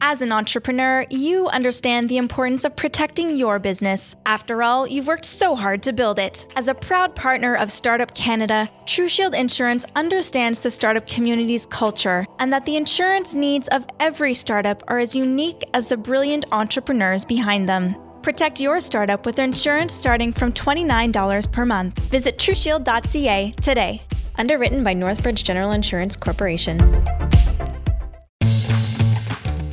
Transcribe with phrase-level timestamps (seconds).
[0.00, 4.14] As an entrepreneur, you understand the importance of protecting your business.
[4.26, 6.46] After all, you've worked so hard to build it.
[6.54, 12.52] As a proud partner of Startup Canada, TruShield Insurance understands the startup community's culture and
[12.52, 17.68] that the insurance needs of every startup are as unique as the brilliant entrepreneurs behind
[17.68, 17.96] them.
[18.22, 21.98] Protect your startup with insurance starting from $29 per month.
[22.10, 24.02] Visit TruShield.ca today.
[24.36, 26.78] Underwritten by Northbridge General Insurance Corporation.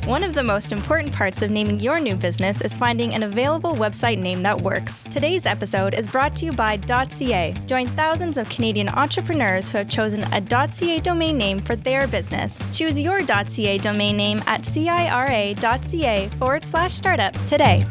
[0.06, 3.72] One of the most important parts of naming your new business is finding an available
[3.72, 5.04] website name that works.
[5.04, 7.54] Today's episode is brought to you by .ca.
[7.64, 12.62] Join thousands of Canadian entrepreneurs who have chosen a .ca domain name for their business.
[12.70, 17.82] Choose your .ca domain name at cira.ca forward slash startup today.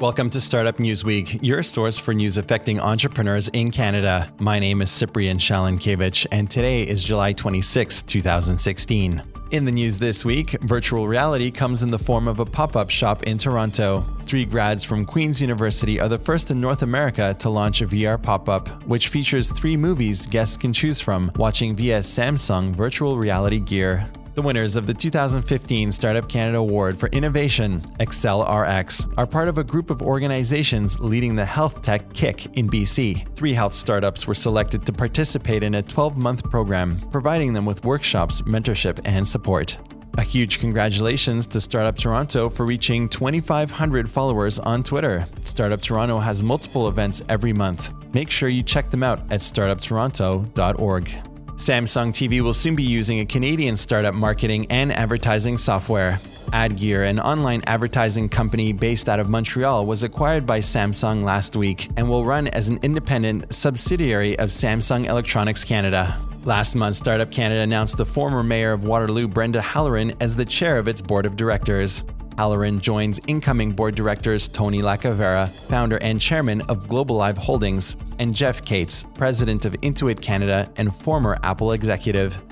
[0.00, 4.32] Welcome to Startup Newsweek, your source for news affecting entrepreneurs in Canada.
[4.40, 9.22] My name is Cyprian Shalankevich, and today is July 26, 2016.
[9.50, 12.88] In the news this week, virtual reality comes in the form of a pop up
[12.88, 14.06] shop in Toronto.
[14.24, 18.22] Three grads from Queen's University are the first in North America to launch a VR
[18.22, 23.58] pop up, which features three movies guests can choose from, watching via Samsung virtual reality
[23.58, 24.08] gear.
[24.34, 29.64] The winners of the 2015 Startup Canada Award for Innovation, AccelRx, are part of a
[29.64, 33.34] group of organizations leading the health tech kick in BC.
[33.34, 37.84] Three health startups were selected to participate in a 12 month program, providing them with
[37.84, 39.76] workshops, mentorship, and support.
[40.16, 45.26] A huge congratulations to Startup Toronto for reaching 2,500 followers on Twitter.
[45.44, 47.92] Startup Toronto has multiple events every month.
[48.14, 51.29] Make sure you check them out at startuptoronto.org.
[51.60, 56.18] Samsung TV will soon be using a Canadian startup marketing and advertising software.
[56.54, 61.90] AdGear, an online advertising company based out of Montreal, was acquired by Samsung last week
[61.98, 66.18] and will run as an independent subsidiary of Samsung Electronics Canada.
[66.44, 70.78] Last month, Startup Canada announced the former mayor of Waterloo, Brenda Halloran, as the chair
[70.78, 72.02] of its board of directors.
[72.40, 78.64] Halloran joins incoming board directors Tony Lacavera, founder and chairman of Globalive Holdings, and Jeff
[78.64, 82.42] Cates, president of Intuit Canada and former Apple executive.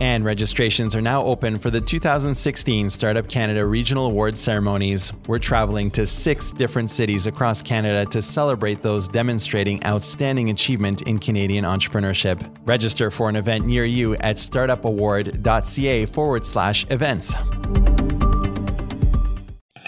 [0.00, 5.12] And registrations are now open for the 2016 Startup Canada Regional Awards ceremonies.
[5.26, 11.18] We're traveling to six different cities across Canada to celebrate those demonstrating outstanding achievement in
[11.18, 12.48] Canadian entrepreneurship.
[12.64, 17.34] Register for an event near you at startupaward.ca forward slash events.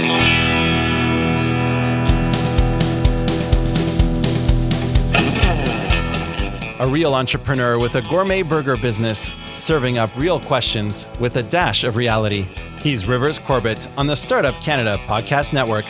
[6.85, 11.95] real entrepreneur with a gourmet burger business, serving up real questions with a dash of
[11.95, 12.41] reality.
[12.81, 15.85] He's Rivers Corbett on the Startup Canada Podcast Network.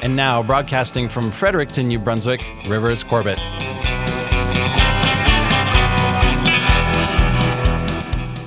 [0.00, 3.38] And now, broadcasting from Fredericton, New Brunswick, Rivers Corbett.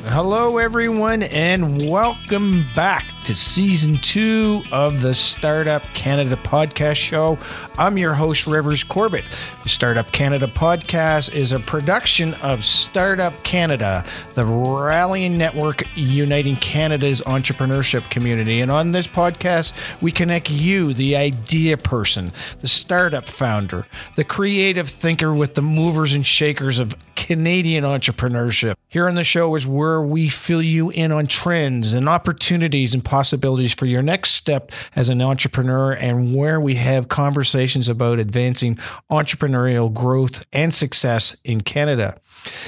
[0.08, 7.40] Hello, everyone, and welcome back to season two of the Startup Canada podcast show.
[7.76, 9.26] I'm your host, Rivers Corbett.
[9.64, 14.06] The Startup Canada podcast is a production of Startup Canada,
[14.36, 18.62] the rallying network uniting Canada's entrepreneurship community.
[18.62, 22.32] And on this podcast, we connect you, the idea person,
[22.62, 23.88] the startup founder,
[24.18, 28.76] the creative thinker with the movers and shakers of Canadian entrepreneurship.
[28.88, 33.04] Here on the show is where we fill you in on trends and opportunities and
[33.16, 38.76] possibilities for your next step as an entrepreneur, and where we have conversations about advancing
[39.10, 42.20] entrepreneurial growth and success in Canada.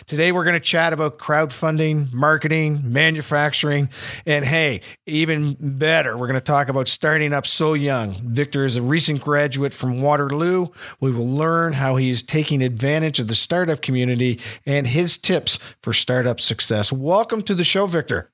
[0.07, 3.89] Today, we're going to chat about crowdfunding, marketing, manufacturing,
[4.25, 8.13] and hey, even better, we're going to talk about starting up so young.
[8.13, 10.67] Viktor is a recent graduate from Waterloo.
[10.99, 15.59] We will learn how he is taking advantage of the startup community and his tips
[15.81, 16.91] for startup success.
[16.91, 18.29] Welcome to the show, Viktor.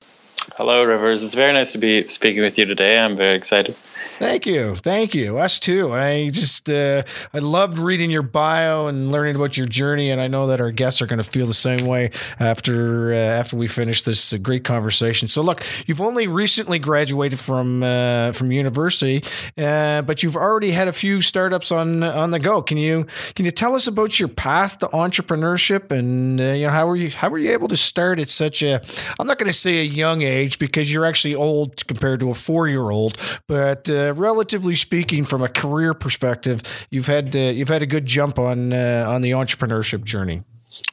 [0.56, 1.22] Hello, Rivers.
[1.22, 2.98] It's very nice to be speaking with you today.
[2.98, 3.76] I'm very excited.
[4.22, 5.40] Thank you, thank you.
[5.40, 5.92] Us too.
[5.92, 7.02] I just uh,
[7.34, 10.70] I loved reading your bio and learning about your journey, and I know that our
[10.70, 14.36] guests are going to feel the same way after uh, after we finish this uh,
[14.36, 15.26] great conversation.
[15.26, 19.24] So, look, you've only recently graduated from uh, from university,
[19.58, 22.62] uh, but you've already had a few startups on on the go.
[22.62, 26.72] Can you can you tell us about your path to entrepreneurship and uh, you know
[26.72, 28.80] how were you how were you able to start at such a
[29.18, 32.34] I'm not going to say a young age because you're actually old compared to a
[32.34, 37.82] four year old, but relatively speaking, from a career perspective, you've had uh, you've had
[37.82, 40.42] a good jump on uh, on the entrepreneurship journey.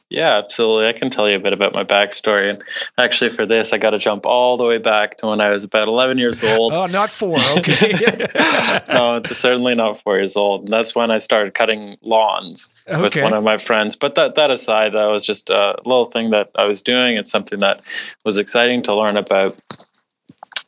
[0.10, 0.88] Yeah, absolutely.
[0.88, 2.50] I can tell you a bit about my backstory.
[2.50, 2.64] And
[2.98, 5.64] actually, for this, I got to jump all the way back to when I was
[5.64, 6.74] about 11 years old.
[6.74, 7.38] oh, not four.
[7.60, 7.94] Okay.
[8.90, 10.62] no, certainly not four years old.
[10.62, 13.02] And that's when I started cutting lawns okay.
[13.02, 13.96] with one of my friends.
[13.96, 17.18] But that, that aside, that was just a little thing that I was doing.
[17.18, 17.82] It's something that
[18.26, 19.58] was exciting to learn about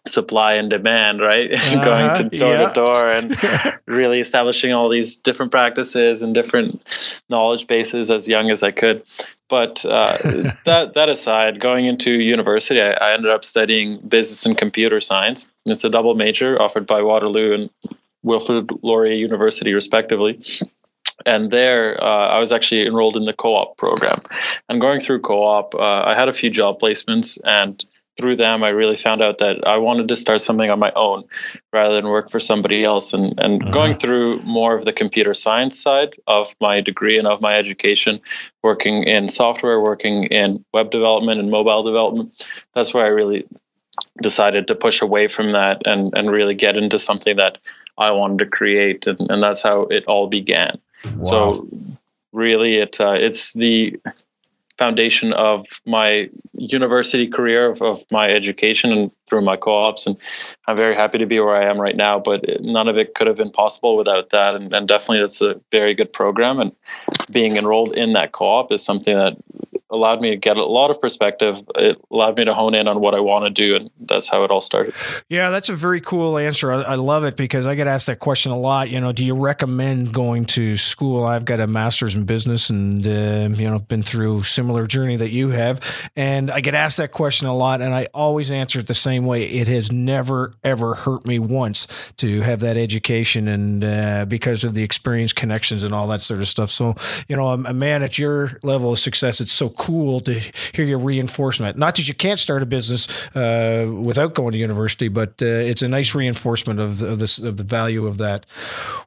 [0.08, 1.52] supply and demand, right?
[1.72, 2.68] Uh-huh, Going to door yeah.
[2.68, 3.36] to door and
[3.86, 6.82] really establishing all these different practices and different
[7.30, 9.04] knowledge bases as young as I could.
[9.48, 10.18] But uh,
[10.66, 15.48] that that aside, going into university, I, I, ended up studying business and computer science.
[15.66, 17.70] It's a double major offered by Waterloo and
[18.24, 20.40] Wilfrid Laurier University, respectively.
[21.26, 24.18] And there, uh, I was actually enrolled in the co-op program.
[24.70, 27.84] And going through co-op, uh, I had a few job placements and
[28.22, 31.24] through them, I really found out that I wanted to start something on my own
[31.74, 33.14] rather than work for somebody else.
[33.14, 33.72] And, and uh-huh.
[33.72, 38.22] going through more of the computer science side of my degree and of my education,
[38.64, 43.46] working in software, working in web development and mobile development, that's where I really
[44.22, 47.58] decided to push away from that and, and really get into something that
[47.98, 49.08] I wanted to create.
[49.08, 50.80] And, and that's how it all began.
[51.04, 51.24] Wow.
[51.24, 51.68] So
[52.32, 54.00] really it uh, it's the
[54.82, 60.08] foundation of my university career, of, of, my education, and through my co-ops.
[60.08, 60.18] And
[60.68, 62.18] I'm very happy to be where I am right now.
[62.18, 64.56] But none of it could have been possible without that.
[64.56, 66.60] And, and definitely, that's a very good program.
[66.60, 66.72] And
[67.30, 69.38] being enrolled in that co-op is something that
[69.92, 71.62] allowed me to get a lot of perspective.
[71.76, 74.44] It allowed me to hone in on what I want to do, and that's how
[74.44, 74.94] it all started.
[75.30, 76.72] Yeah, that's a very cool answer.
[76.72, 78.90] I, I, love it because I get asked that question a lot.
[78.90, 81.26] You know, do you recommend going to school?
[81.26, 85.32] I've got a master's in business, and uh, you know, been through similar journey that
[85.32, 85.82] you have,
[86.16, 89.26] and I get asked that question a lot, and I always answer it the same
[89.26, 89.44] way.
[89.44, 94.74] It has never ever hurt me once to have that education, and uh, because of
[94.74, 96.72] the experience, connections, and all that sort of stuff.
[96.72, 96.96] So,
[97.28, 100.40] you know, a, a man at your level of success, it's so cool to
[100.74, 101.76] hear your reinforcement.
[101.76, 105.82] Not that you can't start a business uh, without going to university, but uh, it's
[105.82, 108.46] a nice reinforcement of, of this of the value of that.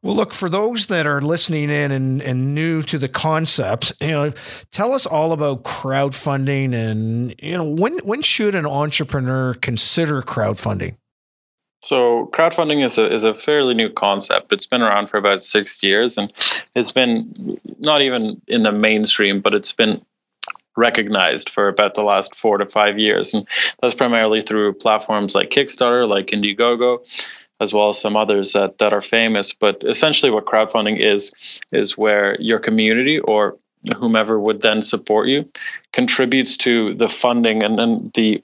[0.03, 3.93] Well, look for those that are listening in and, and new to the concept.
[4.01, 4.33] You know,
[4.73, 10.97] tell us all about crowdfunding, and you know when when should an entrepreneur consider crowdfunding?
[11.83, 14.53] So crowdfunding is a is a fairly new concept.
[14.53, 16.33] It's been around for about six years, and
[16.75, 20.05] it's been not even in the mainstream, but it's been
[20.77, 23.35] recognized for about the last four to five years.
[23.35, 23.47] And
[23.81, 26.99] that's primarily through platforms like Kickstarter, like Indiegogo,
[27.61, 29.53] as well as some others that, that are famous.
[29.53, 33.57] But essentially, what crowdfunding is, is where your community or
[33.97, 35.49] whomever would then support you
[35.93, 38.43] contributes to the funding and, and the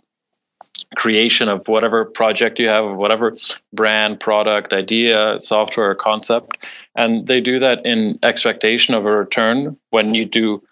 [0.96, 3.36] creation of whatever project you have, whatever
[3.72, 6.66] brand, product, idea, software, concept.
[6.96, 10.62] And they do that in expectation of a return when you do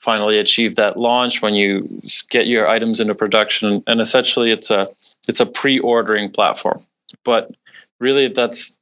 [0.00, 2.00] finally achieve that launch when you
[2.30, 4.88] get your items into production and essentially it's a
[5.28, 6.80] it's a pre-ordering platform.
[7.24, 7.54] But
[7.98, 8.76] really that's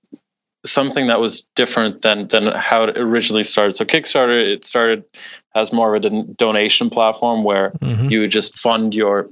[0.65, 3.77] something that was different than than how it originally started.
[3.77, 5.05] So kickstarter it started
[5.55, 8.09] as more of a donation platform where mm-hmm.
[8.11, 9.29] you just fund your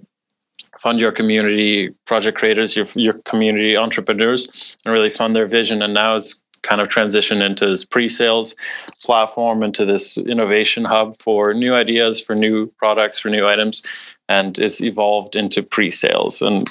[0.78, 5.82] fund your community project creators your your community entrepreneurs and really fund their vision.
[5.82, 8.54] And now it's kind of transition into this pre-sales
[9.02, 13.82] platform, into this innovation hub for new ideas, for new products, for new items,
[14.28, 16.40] and it's evolved into pre-sales.
[16.40, 16.68] And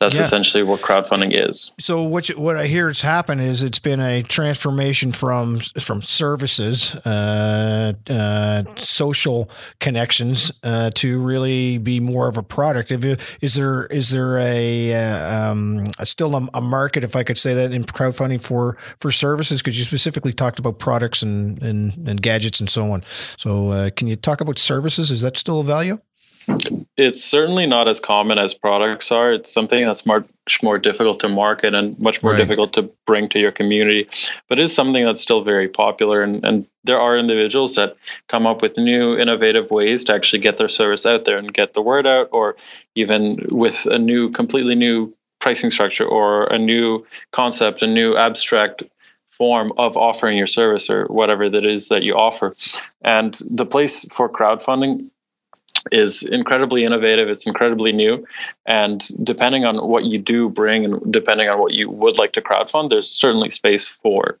[0.00, 0.22] that's yeah.
[0.22, 1.72] essentially what crowdfunding is.
[1.78, 6.00] So what you, what I hear has happened is it's been a transformation from from
[6.00, 12.90] services, uh, uh, social connections uh, to really be more of a product.
[12.90, 17.36] Is there is there a, uh, um, a still a, a, market, if I could
[17.36, 19.60] say that, in crowdfunding for for services?
[19.60, 23.04] Because you specifically talked about products and, and and gadgets and so on.
[23.06, 25.10] So uh, can you talk about services?
[25.10, 25.98] Is that still a value?
[27.00, 29.32] It's certainly not as common as products are.
[29.32, 32.38] It's something that's much more difficult to market and much more right.
[32.38, 34.06] difficult to bring to your community.
[34.48, 36.22] But it is something that's still very popular.
[36.22, 37.96] And, and there are individuals that
[38.28, 41.72] come up with new, innovative ways to actually get their service out there and get
[41.72, 42.54] the word out, or
[42.94, 48.82] even with a new, completely new pricing structure or a new concept, a new abstract
[49.30, 52.54] form of offering your service or whatever that is that you offer.
[53.00, 55.08] And the place for crowdfunding
[55.92, 57.28] is incredibly innovative.
[57.28, 58.26] It's incredibly new,
[58.66, 62.42] and depending on what you do bring, and depending on what you would like to
[62.42, 64.38] crowdfund, there's certainly space for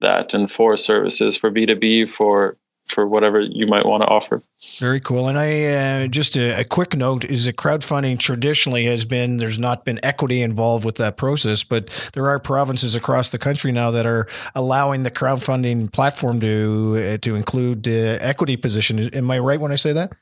[0.00, 2.56] that and for services for B two B for
[2.88, 4.42] for whatever you might want to offer.
[4.78, 5.28] Very cool.
[5.28, 9.58] And I uh, just a, a, quick note is that crowdfunding traditionally has been there's
[9.58, 13.90] not been equity involved with that process, but there are provinces across the country now
[13.90, 18.98] that are allowing the crowdfunding platform to uh, to include uh, equity position.
[19.14, 20.12] Am I right when I say that?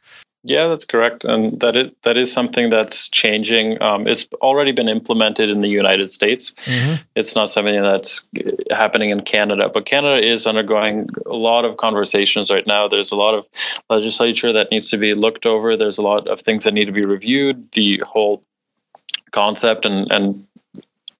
[0.49, 3.83] Yeah, that's correct, and that is that is something that's changing.
[3.83, 6.53] Um, it's already been implemented in the United States.
[6.67, 7.03] Mm-hmm.
[7.17, 8.25] It's not something that's
[8.71, 12.87] happening in Canada, but Canada is undergoing a lot of conversations right now.
[12.87, 13.45] There's a lot of
[13.91, 15.77] legislature that needs to be looked over.
[15.77, 17.73] There's a lot of things that need to be reviewed.
[17.73, 18.45] The whole
[19.33, 20.47] concept and and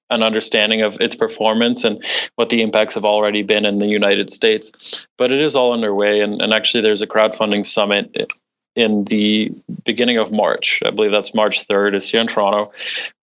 [0.09, 2.01] an understanding of its performance and
[2.35, 4.71] what the impacts have already been in the United States.
[5.17, 8.31] But it is all underway, and, and actually, there's a crowdfunding summit
[8.77, 9.51] in the
[9.83, 10.79] beginning of March.
[10.85, 11.95] I believe that's March 3rd.
[11.95, 12.71] It's here in Toronto,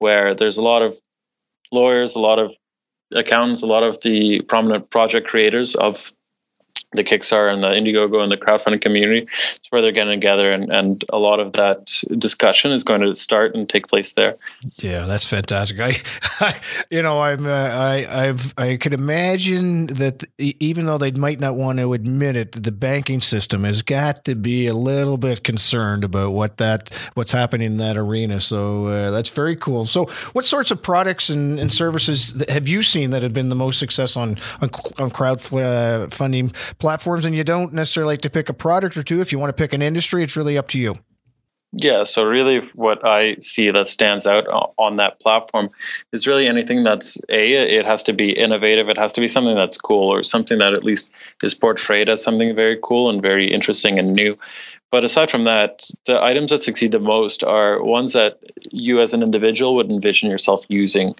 [0.01, 0.99] where there's a lot of
[1.71, 2.57] lawyers, a lot of
[3.15, 6.13] accountants, a lot of the prominent project creators of
[6.95, 9.27] the Kickstarter and the Indiegogo and the crowdfunding community.
[9.57, 13.15] It's where they're getting together, and, and a lot of that discussion is going to
[13.15, 14.37] start and take place there.
[14.77, 15.81] Yeah, that's fantastic.
[15.81, 15.97] I,
[16.41, 16.61] I
[16.91, 21.57] you know, I'm, uh, I, I've, I could imagine that even though they might not
[21.57, 26.05] want to admit it, the banking system has got to be a little bit concerned
[26.05, 28.41] about what that, what's happening in that arena.
[28.41, 29.87] So uh, that's very cool.
[29.87, 33.55] So, what sorts of products and, and services have you seen that have been the
[33.55, 36.55] most success on on, on crowdfunding?
[36.85, 39.23] Platforms, and you don't necessarily like to pick a product or two.
[39.23, 40.97] If you want to pick an industry, it's really up to you.
[41.73, 44.45] Yeah, so really, what I see that stands out
[44.77, 45.71] on that platform
[46.13, 47.53] is really anything that's a.
[47.79, 48.91] It has to be innovative.
[48.91, 51.09] It has to be something that's cool, or something that at least
[51.43, 54.37] is portrayed as something very cool and very interesting and new.
[54.91, 58.39] But aside from that, the items that succeed the most are ones that
[58.73, 61.15] you, as an individual, would envision yourself using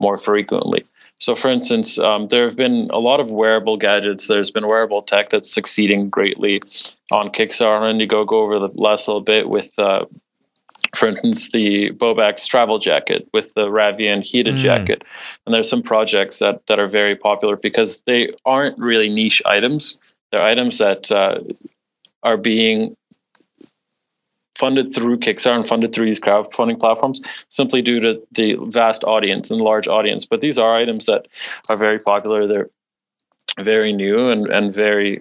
[0.00, 0.86] more frequently.
[1.20, 4.26] So, for instance, um, there have been a lot of wearable gadgets.
[4.26, 6.62] There's been wearable tech that's succeeding greatly
[7.12, 10.06] on Kickstarter and Indiegogo over the last little bit with, uh,
[10.94, 14.60] for instance, the BauBax travel jacket with the Ravean heated mm.
[14.60, 15.04] jacket.
[15.44, 19.98] And there's some projects that, that are very popular because they aren't really niche items.
[20.32, 21.40] They're items that uh,
[22.22, 22.96] are being
[24.60, 29.50] funded through Kickstarter and funded through these crowdfunding platforms simply due to the vast audience
[29.50, 30.26] and large audience.
[30.26, 31.26] But these are items that
[31.68, 32.46] are very popular.
[32.46, 32.70] They're
[33.58, 35.20] very new and, and very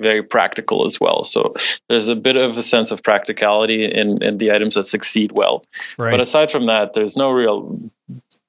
[0.00, 1.24] very practical as well.
[1.24, 1.54] So
[1.88, 5.64] there's a bit of a sense of practicality in, in the items that succeed well.
[5.96, 6.12] Right.
[6.12, 7.90] But aside from that, there's no real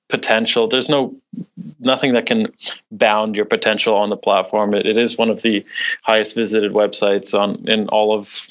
[0.10, 0.68] potential.
[0.68, 1.16] There's no
[1.80, 2.48] nothing that can
[2.92, 4.74] bound your potential on the platform.
[4.74, 5.66] It, it is one of the
[6.04, 8.48] highest visited websites on in all of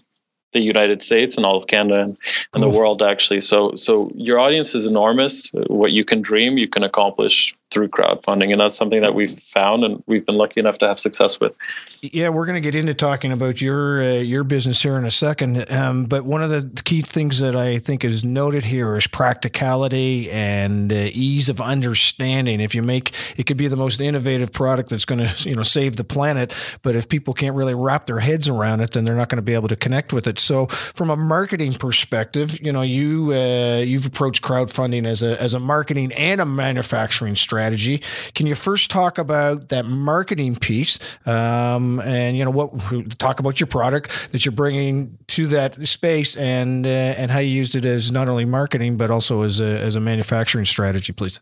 [0.53, 2.17] the United States and all of Canada and,
[2.55, 3.41] and the world actually.
[3.41, 5.51] So so your audience is enormous.
[5.67, 9.85] What you can dream, you can accomplish through crowdfunding, and that's something that we've found
[9.85, 11.55] and we've been lucky enough to have success with.
[12.01, 15.11] Yeah, we're going to get into talking about your uh, your business here in a
[15.11, 15.71] second.
[15.71, 20.31] Um, but one of the key things that I think is noted here is practicality
[20.31, 22.61] and uh, ease of understanding.
[22.61, 25.63] If you make it, could be the most innovative product that's going to you know
[25.63, 29.15] save the planet, but if people can't really wrap their heads around it, then they're
[29.15, 30.39] not going to be able to connect with it.
[30.39, 35.53] So, from a marketing perspective, you know, you uh, you've approached crowdfunding as a as
[35.53, 38.01] a marketing and a manufacturing strategy strategy.
[38.35, 43.19] Can you first talk about that marketing piece, um, and you know what?
[43.19, 47.51] Talk about your product that you're bringing to that space, and uh, and how you
[47.51, 51.41] used it as not only marketing but also as a as a manufacturing strategy, please.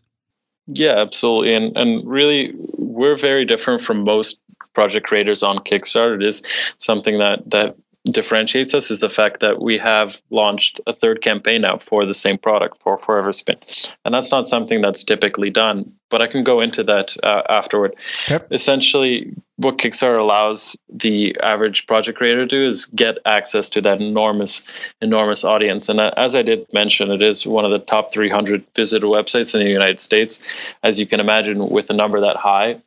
[0.67, 4.39] Yeah, absolutely, and and really, we're very different from most
[4.73, 6.15] project creators on Kickstarter.
[6.15, 6.41] It is
[6.77, 7.75] something that that
[8.07, 12.13] differentiates us is the fact that we have launched a third campaign now for the
[12.13, 15.91] same product for Foreverspin, and that's not something that's typically done.
[16.09, 17.93] But I can go into that uh, afterward.
[18.29, 18.47] Yep.
[18.51, 23.99] Essentially, what Kickstarter allows the average project creator to do is get access to that
[23.99, 24.61] enormous,
[25.01, 25.89] enormous audience.
[25.89, 29.53] And uh, as I did mention, it is one of the top 300 visited websites
[29.53, 30.39] in the United States.
[30.83, 32.79] As you can imagine, with a number that high,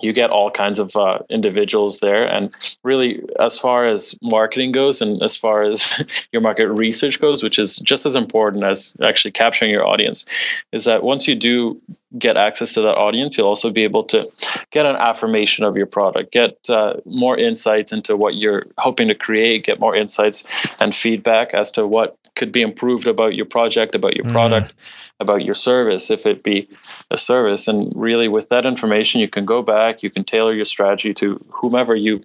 [0.00, 2.26] you get all kinds of uh, individuals there.
[2.26, 7.42] And really as far as marketing goes and as far as your market research goes
[7.42, 10.24] which is just as important as actually capturing your audience
[10.72, 11.80] is that once you do
[12.18, 14.26] get access to that audience you'll also be able to
[14.70, 19.14] get an affirmation of your product get uh, more insights into what you're hoping to
[19.14, 20.44] create get more insights
[20.80, 24.32] and feedback as to what could be improved about your project about your mm.
[24.32, 24.74] product
[25.18, 26.68] about your service if it be
[27.10, 30.64] a service and really with that information you can go back you can tailor your
[30.64, 32.20] strategy to whomever you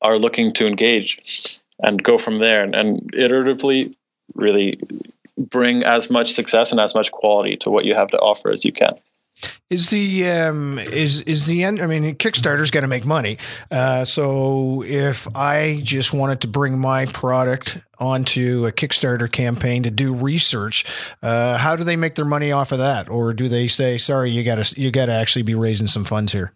[0.00, 3.94] are looking to engage and go from there and, and iteratively
[4.34, 4.78] really
[5.48, 8.64] bring as much success and as much quality to what you have to offer as
[8.64, 8.94] you can
[9.70, 11.80] is the um, is is the end?
[11.80, 13.38] I mean, Kickstarter's going to make money.
[13.70, 19.90] Uh, so if I just wanted to bring my product onto a Kickstarter campaign to
[19.90, 20.84] do research,
[21.22, 23.08] uh, how do they make their money off of that?
[23.08, 26.04] Or do they say, "Sorry, you got to you got to actually be raising some
[26.04, 26.52] funds here"?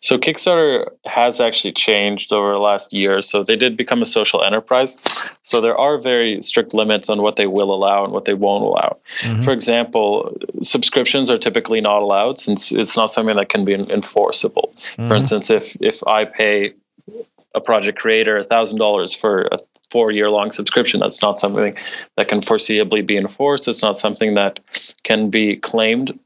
[0.00, 3.20] So Kickstarter has actually changed over the last year.
[3.22, 4.96] So they did become a social enterprise.
[5.42, 8.64] So there are very strict limits on what they will allow and what they won't
[8.64, 8.98] allow.
[9.20, 9.42] Mm-hmm.
[9.42, 14.74] For example, subscriptions are typically not allowed since it's not something that can be enforceable.
[14.96, 15.08] Mm-hmm.
[15.08, 16.74] For instance, if if I pay
[17.54, 19.58] a project creator thousand dollars for a
[19.92, 20.98] four year long subscription.
[21.00, 21.76] That's not something
[22.16, 23.68] that can foreseeably be enforced.
[23.68, 24.58] It's not something that
[25.04, 26.18] can be claimed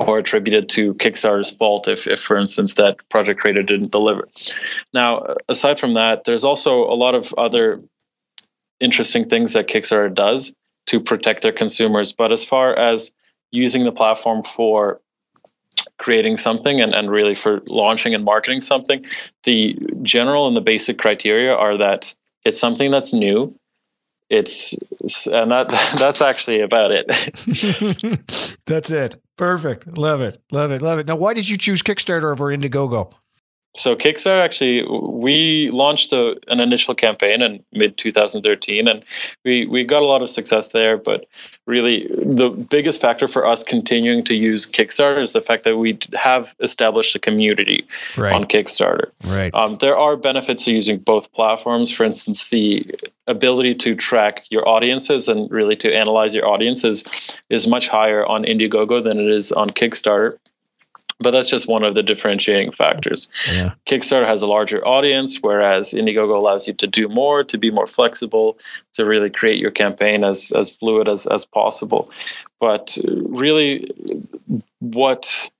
[0.00, 4.28] or attributed to Kickstarter's fault if, if, for instance, that project creator didn't deliver.
[4.94, 7.80] Now, aside from that, there's also a lot of other
[8.80, 10.52] interesting things that Kickstarter does
[10.86, 12.12] to protect their consumers.
[12.12, 13.12] But as far as
[13.52, 15.00] using the platform for
[15.98, 19.04] creating something and, and really for launching and marketing something,
[19.44, 22.14] the general and the basic criteria are that
[22.46, 23.54] it's something that's new
[24.30, 24.78] it's
[25.26, 25.68] and that
[25.98, 27.06] that's actually about it.
[28.66, 29.20] That's it.
[29.36, 29.98] Perfect.
[29.98, 30.40] Love it.
[30.52, 30.80] Love it.
[30.80, 31.06] Love it.
[31.06, 33.12] Now why did you choose kickstarter over indiegogo
[33.74, 39.04] so Kickstarter actually, we launched a, an initial campaign in mid 2013, and
[39.44, 40.96] we we got a lot of success there.
[40.96, 41.26] But
[41.66, 45.96] really, the biggest factor for us continuing to use Kickstarter is the fact that we
[46.14, 47.86] have established a community
[48.16, 48.34] right.
[48.34, 49.10] on Kickstarter.
[49.22, 49.54] Right.
[49.54, 51.92] Um, there are benefits to using both platforms.
[51.92, 52.92] For instance, the
[53.28, 57.04] ability to track your audiences and really to analyze your audiences
[57.50, 60.38] is much higher on Indiegogo than it is on Kickstarter
[61.20, 63.28] but that's just one of the differentiating factors.
[63.52, 63.72] Yeah.
[63.86, 67.86] Kickstarter has a larger audience, whereas Indiegogo allows you to do more, to be more
[67.86, 68.58] flexible,
[68.94, 72.10] to really create your campaign as as fluid as as possible.
[72.58, 73.90] But really,
[74.80, 75.50] what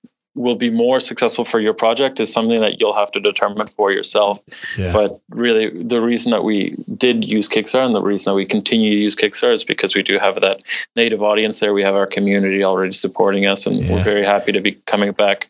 [0.40, 3.92] will be more successful for your project is something that you'll have to determine for
[3.92, 4.40] yourself.
[4.76, 4.92] Yeah.
[4.92, 8.90] But really, the reason that we did use Kickstarter and the reason that we continue
[8.90, 10.62] to use Kickstarter is because we do have that
[10.96, 11.72] native audience there.
[11.72, 13.92] We have our community already supporting us, and yeah.
[13.92, 15.48] we're very happy to be coming back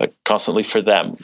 [0.00, 1.16] uh, constantly for them.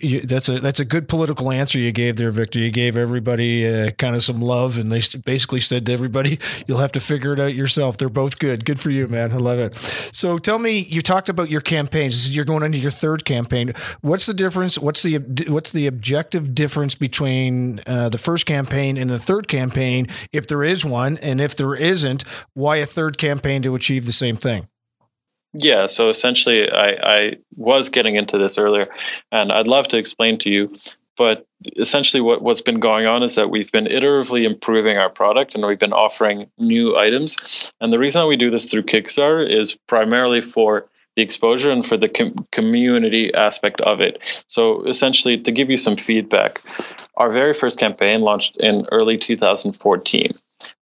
[0.00, 2.58] You, that's a that's a good political answer you gave there, Viktor.
[2.58, 6.78] You gave everybody uh, kind of some love, and they basically said to everybody, "You'll
[6.78, 8.64] have to figure it out yourself." They're both good.
[8.64, 9.32] Good for you, man.
[9.32, 9.74] I love it.
[10.12, 12.34] So, tell me, you talked about your campaigns.
[12.34, 13.74] You're going into your third campaign.
[14.00, 14.78] What's the difference?
[14.78, 20.06] What's the what's the objective difference between uh, the first campaign and the third campaign,
[20.32, 24.12] if there is one, and if there isn't, why a third campaign to achieve the
[24.12, 24.69] same thing?
[25.52, 28.88] Yeah, so essentially, I, I was getting into this earlier,
[29.32, 30.76] and I'd love to explain to you.
[31.16, 31.44] But
[31.76, 35.66] essentially, what, what's been going on is that we've been iteratively improving our product and
[35.66, 37.70] we've been offering new items.
[37.80, 40.86] And the reason we do this through Kickstarter is primarily for
[41.16, 44.42] the exposure and for the com- community aspect of it.
[44.46, 46.62] So, essentially, to give you some feedback,
[47.16, 50.32] our very first campaign launched in early 2014.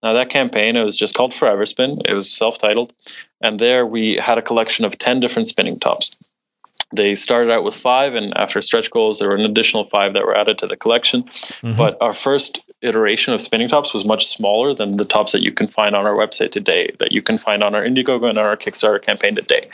[0.03, 2.01] Now, that campaign, it was just called Foreverspin.
[2.05, 2.93] It was self titled.
[3.41, 6.11] And there we had a collection of 10 different spinning tops.
[6.95, 10.23] They started out with five, and after stretch goals, there were an additional five that
[10.23, 11.23] were added to the collection.
[11.23, 11.75] Mm-hmm.
[11.75, 15.51] But our first iteration of spinning tops was much smaller than the tops that you
[15.51, 18.45] can find on our website today, that you can find on our Indiegogo and on
[18.45, 19.67] our Kickstarter campaign today.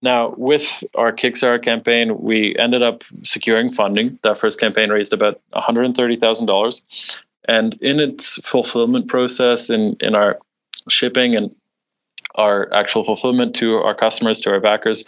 [0.00, 4.18] Now, with our Kickstarter campaign, we ended up securing funding.
[4.22, 7.20] That first campaign raised about $130,000.
[7.48, 10.38] And in its fulfillment process, in, in our
[10.88, 11.54] shipping and
[12.36, 15.04] our actual fulfillment to our customers, to our backers,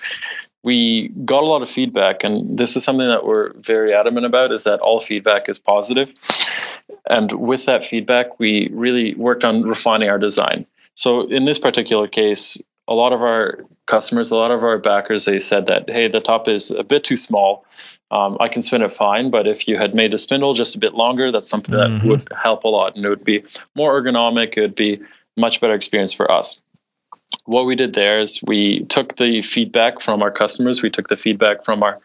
[0.62, 2.24] we got a lot of feedback.
[2.24, 6.12] And this is something that we're very adamant about is that all feedback is positive.
[7.08, 10.66] And with that feedback, we really worked on refining our design.
[10.94, 15.26] So in this particular case, a lot of our customers, a lot of our backers,
[15.26, 17.64] they said that, hey, the top is a bit too small.
[18.14, 20.78] Um, I can spin it fine, but if you had made the spindle just a
[20.78, 22.08] bit longer, that's something that mm-hmm.
[22.08, 23.42] would help a lot, and it would be
[23.74, 24.56] more ergonomic.
[24.56, 25.00] It would be
[25.36, 26.60] much better experience for us.
[27.46, 31.16] What we did there is we took the feedback from our customers, we took the
[31.16, 31.98] feedback from our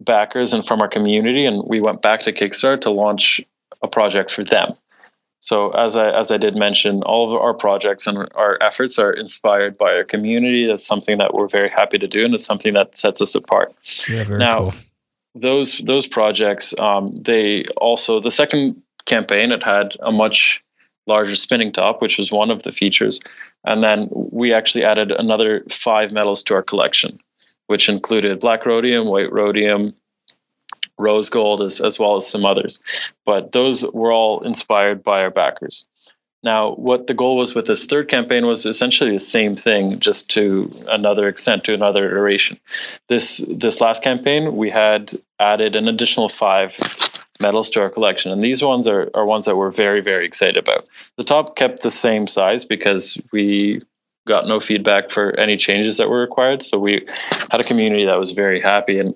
[0.00, 3.40] backers and from our community, and we went back to Kickstarter to launch
[3.82, 4.74] a project for them.
[5.40, 9.12] So as I as I did mention, all of our projects and our efforts are
[9.12, 10.66] inspired by our community.
[10.66, 13.72] That's something that we're very happy to do, and it's something that sets us apart.
[14.08, 14.74] Yeah, very now, cool.
[15.40, 20.62] Those those projects, um, they also the second campaign it had a much
[21.06, 23.18] larger spinning top, which was one of the features,
[23.64, 27.18] and then we actually added another five metals to our collection,
[27.66, 29.94] which included black rhodium, white rhodium,
[30.98, 32.80] rose gold, as, as well as some others.
[33.24, 35.86] But those were all inspired by our backers.
[36.44, 40.30] Now, what the goal was with this third campaign was essentially the same thing, just
[40.30, 42.58] to another extent, to another iteration.
[43.08, 46.78] This this last campaign, we had added an additional five
[47.40, 50.56] medals to our collection, and these ones are, are ones that we're very very excited
[50.56, 50.86] about.
[51.16, 53.82] The top kept the same size because we
[54.28, 57.04] got no feedback for any changes that were required, so we
[57.50, 59.14] had a community that was very happy and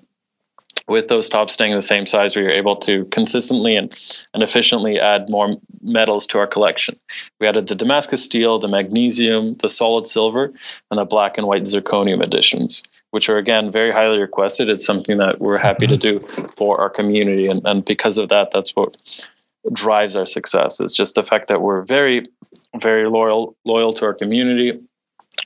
[0.87, 3.93] with those tops staying the same size, we were able to consistently and,
[4.33, 6.95] and efficiently add more metals to our collection.
[7.39, 10.51] We added the Damascus steel, the magnesium, the solid silver,
[10.91, 14.69] and the black and white zirconium editions, which are again very highly requested.
[14.69, 16.41] It's something that we're happy to mm-hmm.
[16.41, 19.23] do for our community, and, and because of that, that's what
[19.71, 20.79] drives our success.
[20.81, 22.25] It's just the fact that we're very,
[22.79, 24.79] very loyal loyal to our community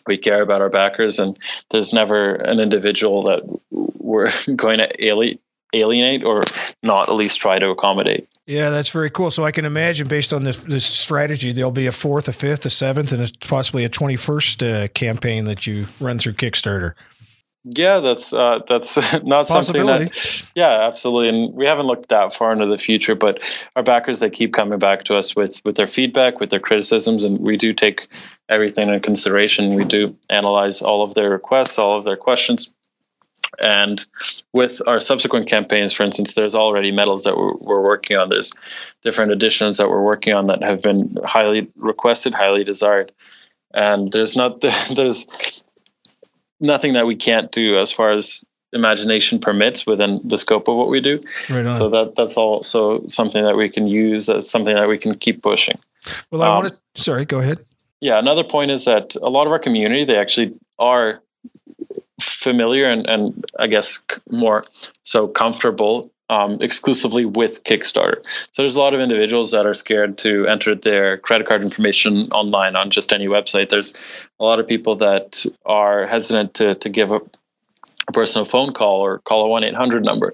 [0.06, 1.38] we care about our backers and
[1.70, 5.40] there's never an individual that we're going to
[5.74, 6.44] alienate or
[6.84, 8.28] not at least try to accommodate.
[8.46, 9.30] Yeah, that's very cool.
[9.30, 12.66] So I can imagine, based on this, this strategy, there'll be a fourth, a fifth,
[12.66, 16.94] a seventh, and possibly a twenty-first uh, campaign that you run through Kickstarter.
[17.64, 20.52] Yeah, that's uh, that's not something that.
[20.56, 23.40] Yeah, absolutely, and we haven't looked that far into the future, but
[23.76, 27.24] our backers they keep coming back to us with with their feedback, with their criticisms,
[27.24, 28.08] and we do take
[28.48, 29.76] everything into consideration.
[29.76, 32.70] We do analyze all of their requests, all of their questions,
[33.60, 34.06] and
[34.54, 38.30] with our subsequent campaigns, for instance, there's already medals that we're, we're working on.
[38.30, 38.52] There's
[39.02, 43.12] different editions that we're working on that have been highly requested, highly desired,
[43.74, 44.62] and there's not
[44.96, 45.28] there's
[46.60, 48.44] nothing that we can't do as far as
[48.74, 51.22] imagination permits within the scope of what we do.
[51.50, 55.14] Right so that that's also something that we can use as something that we can
[55.16, 55.80] keep pushing.
[56.32, 57.02] Well, I um, want to.
[57.02, 57.60] Sorry, go ahead.
[58.00, 61.22] Yeah, another point is that a lot of our community they actually are
[62.20, 64.66] familiar and, and I guess more
[65.04, 68.22] so comfortable um, exclusively with Kickstarter.
[68.52, 72.30] So there's a lot of individuals that are scared to enter their credit card information
[72.32, 73.70] online on just any website.
[73.70, 73.94] There's
[74.40, 77.22] a lot of people that are hesitant to, to give a,
[78.14, 80.34] personal phone call or call a 1 800 number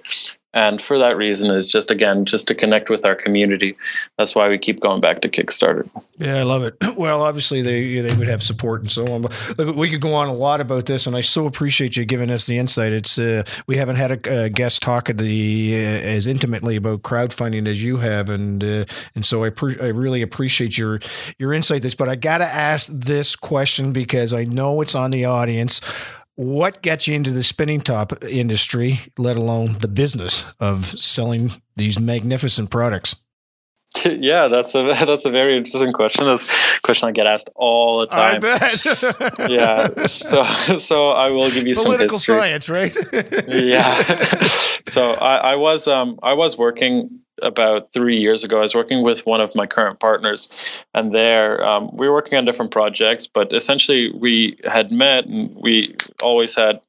[0.53, 3.75] and for that reason is just again just to connect with our community.
[4.17, 5.89] That's why we keep going back to kickstarter.
[6.17, 6.75] Yeah i love it.
[6.97, 9.23] Well obviously they they would have support and so on
[9.57, 12.29] but we could go on a lot about this and i so appreciate you giving
[12.29, 12.93] us the insight.
[12.93, 17.67] It's uh, we haven't had a, a guest talk the, uh, as intimately about crowdfunding
[17.67, 18.85] as you have and uh,
[19.15, 20.99] and so I, pre- I really appreciate your
[21.39, 21.95] your insight this.
[21.95, 25.81] But i gotta ask this question because i know it's on the audience
[26.35, 31.99] what gets you into the spinning top industry, let alone the business of selling these
[31.99, 33.15] magnificent products?
[34.05, 36.25] Yeah, that's a that's a very interesting question.
[36.25, 36.45] That's
[36.77, 38.35] a question I get asked all the time.
[38.35, 38.85] I bet.
[39.51, 40.05] yeah.
[40.07, 42.95] So so I will give you Political some political science, right?
[43.47, 43.93] yeah.
[44.93, 47.10] So I, I was um I was working
[47.41, 48.60] about three years ago.
[48.60, 50.49] I was working with one of my current partners,
[50.93, 53.25] and there um, we were working on different projects.
[53.25, 56.79] But essentially, we had met, and we always had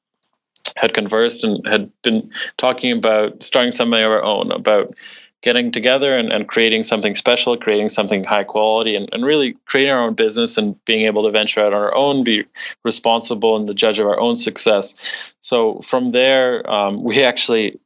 [0.76, 4.94] had conversed and had been talking about starting something of our own, about
[5.40, 9.92] getting together and, and creating something special, creating something high quality, and, and really creating
[9.92, 12.44] our own business and being able to venture out on our own, be
[12.82, 14.94] responsible and the judge of our own success.
[15.42, 17.78] So from there, um, we actually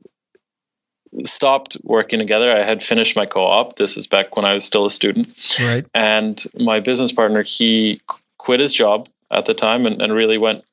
[1.25, 2.53] stopped working together.
[2.53, 3.77] I had finished my co-op.
[3.77, 5.57] This is back when I was still a student.
[5.61, 5.85] Right.
[5.95, 8.01] And my business partner, he
[8.39, 10.65] quit his job at the time and, and really went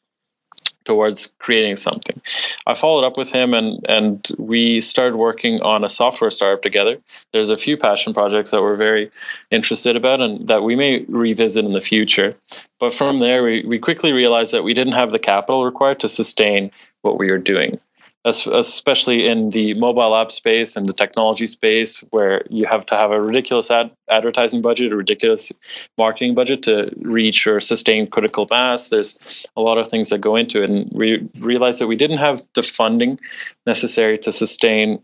[0.86, 2.22] towards creating something.
[2.68, 6.98] I followed up with him and and we started working on a software startup together.
[7.34, 9.12] There's a few passion projects that we're very
[9.52, 12.36] interested about and that we may revisit in the future.
[12.80, 16.10] But from there we, we quickly realized that we didn't have the capital required to
[16.10, 16.72] sustain
[17.02, 17.80] what we were doing.
[18.26, 23.12] Especially in the mobile app space and the technology space, where you have to have
[23.12, 25.52] a ridiculous ad- advertising budget, a ridiculous
[25.98, 28.90] marketing budget to reach or sustain critical mass.
[28.90, 29.18] There's
[29.56, 32.44] a lot of things that go into it, and we realized that we didn't have
[32.56, 33.20] the funding
[33.68, 35.02] necessary to sustain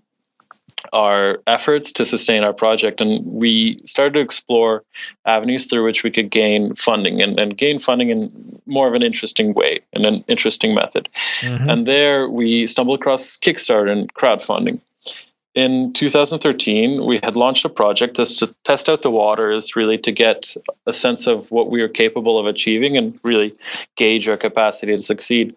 [0.94, 3.02] our efforts to sustain our project.
[3.02, 4.84] And we started to explore
[5.26, 9.04] avenues through which we could gain funding and, and gain funding in more of an
[9.04, 11.10] interesting way, and an interesting method.
[11.42, 11.70] Mm-hmm.
[11.70, 14.80] And there we stumbled across Kickstarter and crowdfunding.
[15.54, 20.12] In 2013, we had launched a project just to test out the waters, really to
[20.12, 20.56] get
[20.88, 23.54] a sense of what we were capable of achieving and really
[23.98, 25.54] gauge our capacity to succeed.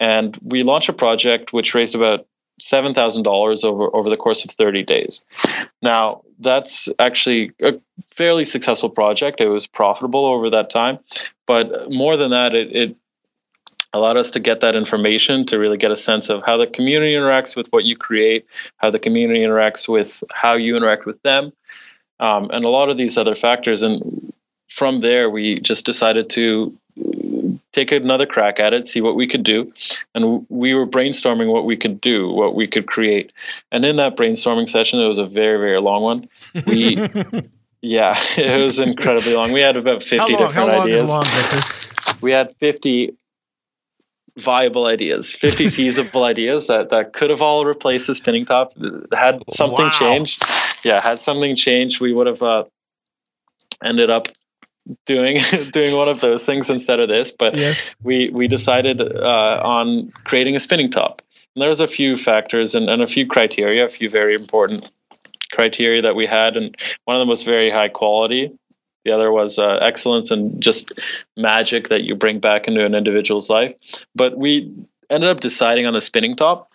[0.00, 2.26] And we launched a project which raised about
[2.58, 5.20] seven thousand dollars over over the course of thirty days.
[5.82, 7.74] Now that's actually a
[8.06, 9.40] fairly successful project.
[9.40, 10.98] It was profitable over that time,
[11.46, 12.96] but more than that, it, it
[13.92, 17.14] allowed us to get that information to really get a sense of how the community
[17.14, 18.44] interacts with what you create,
[18.76, 21.52] how the community interacts with how you interact with them,
[22.20, 23.82] um, and a lot of these other factors.
[23.82, 24.32] And
[24.68, 26.76] from there, we just decided to
[27.76, 29.72] take another crack at it, see what we could do.
[30.14, 33.32] And we were brainstorming what we could do, what we could create.
[33.70, 36.28] And in that brainstorming session, it was a very, very long one.
[36.66, 36.96] We,
[37.82, 39.52] yeah, it was incredibly long.
[39.52, 41.10] We had about 50 long, different ideas.
[41.10, 41.26] Long,
[42.22, 43.14] we had 50
[44.38, 48.72] viable ideas, 50 feasible ideas that, that could have all replaced the spinning top.
[49.12, 49.90] Had something wow.
[49.90, 50.42] changed,
[50.82, 52.64] yeah, had something changed, we would have uh,
[53.84, 54.28] ended up
[55.04, 55.38] doing
[55.72, 57.32] doing one of those things instead of this.
[57.32, 57.90] But yes.
[58.02, 61.22] we we decided uh, on creating a spinning top.
[61.54, 64.90] And there's a few factors and, and a few criteria, a few very important
[65.52, 68.50] criteria that we had, and one of them was very high quality.
[69.04, 70.92] The other was uh, excellence and just
[71.36, 73.72] magic that you bring back into an individual's life.
[74.16, 74.72] But we
[75.10, 76.72] ended up deciding on the spinning top,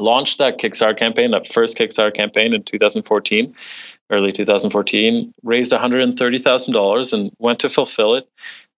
[0.00, 3.54] launched that Kickstarter campaign, that first Kickstarter campaign in 2014
[4.10, 8.28] early 2014, raised $130,000 and went to fulfill it.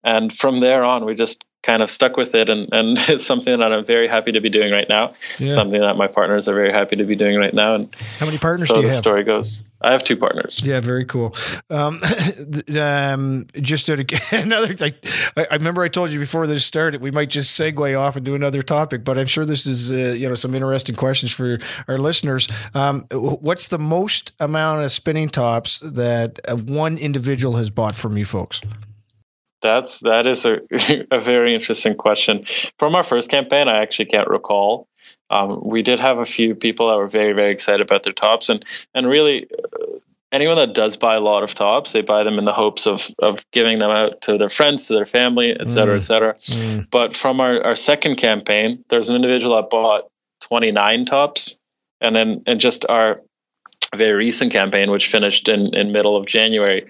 [0.04, 2.48] And from there on, we just kind of stuck with it.
[2.48, 5.14] And, and it's something that I'm very happy to be doing right now.
[5.38, 5.50] Yeah.
[5.50, 7.74] Something that my partners are very happy to be doing right now.
[7.74, 8.98] And how many partners so do you the have?
[8.98, 9.62] story goes.
[9.82, 10.62] I have two partners.
[10.64, 11.36] Yeah, very cool.
[11.68, 12.02] Um,
[12.80, 14.92] um, just to, another, I,
[15.36, 18.34] I remember I told you before this started, we might just segue off and do
[18.34, 21.98] another topic, but I'm sure this is, uh, you know, some interesting questions for our
[21.98, 22.48] listeners.
[22.74, 28.16] Um, what's the most amount of spinning tops that uh, one individual has bought from
[28.16, 28.62] you folks?
[29.66, 30.60] That's that is a,
[31.10, 32.44] a very interesting question.
[32.78, 34.88] From our first campaign, I actually can't recall.
[35.30, 38.48] Um, we did have a few people that were very very excited about their tops,
[38.48, 39.48] and and really.
[39.52, 39.98] Uh,
[40.32, 43.08] anyone that does buy a lot of tops, they buy them in the hopes of
[43.20, 45.98] of giving them out to their friends, to their family, et cetera, mm.
[45.98, 46.34] et cetera.
[46.34, 46.90] Mm.
[46.90, 50.10] But from our, our second campaign, there's an individual that bought
[50.42, 51.56] 29 tops,
[52.00, 53.20] and then and just our
[53.94, 56.86] very recent campaign, which finished in in middle of January,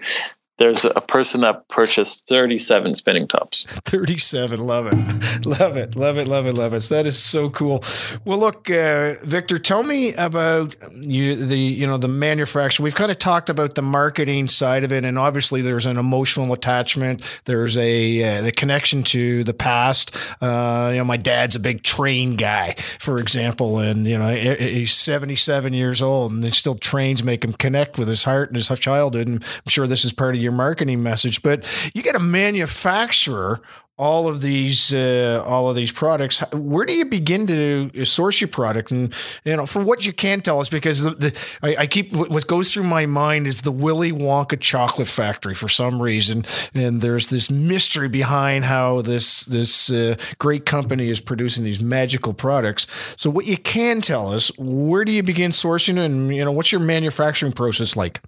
[0.57, 3.63] there's a person that purchased 37 spinning tops.
[3.85, 5.45] 37 love it.
[5.45, 6.83] Love it love it love it love it.
[6.83, 7.83] That is so cool.
[8.25, 13.11] Well look uh, Viktor tell me about you the you know the manufacturer we've kind
[13.11, 17.41] of talked about the marketing side of it and obviously there's an emotional attachment.
[17.45, 20.15] There's a uh, the connection to the past.
[20.41, 24.93] Uh, you know my dad's a big train guy for example and you know he's
[24.93, 29.27] 77 years old and still trains make him connect with his heart and his childhood
[29.27, 31.41] and i'm sure this is part of your your marketing message.
[31.41, 33.61] But you get a manufacturer
[33.97, 36.43] all of these uh, all of these products.
[36.53, 38.91] Where do you begin to source your product?
[38.91, 42.13] And you know for what you can tell us because the, the I, I, keep
[42.13, 46.45] what goes through my mind is the willy wonka chocolate factory for some reason.
[46.75, 52.33] And there's this mystery behind how this this uh, great company is producing these magical
[52.33, 52.85] products.
[53.15, 56.71] So what you can tell us where do you begin sourcing and you know what's
[56.71, 58.21] your manufacturing process like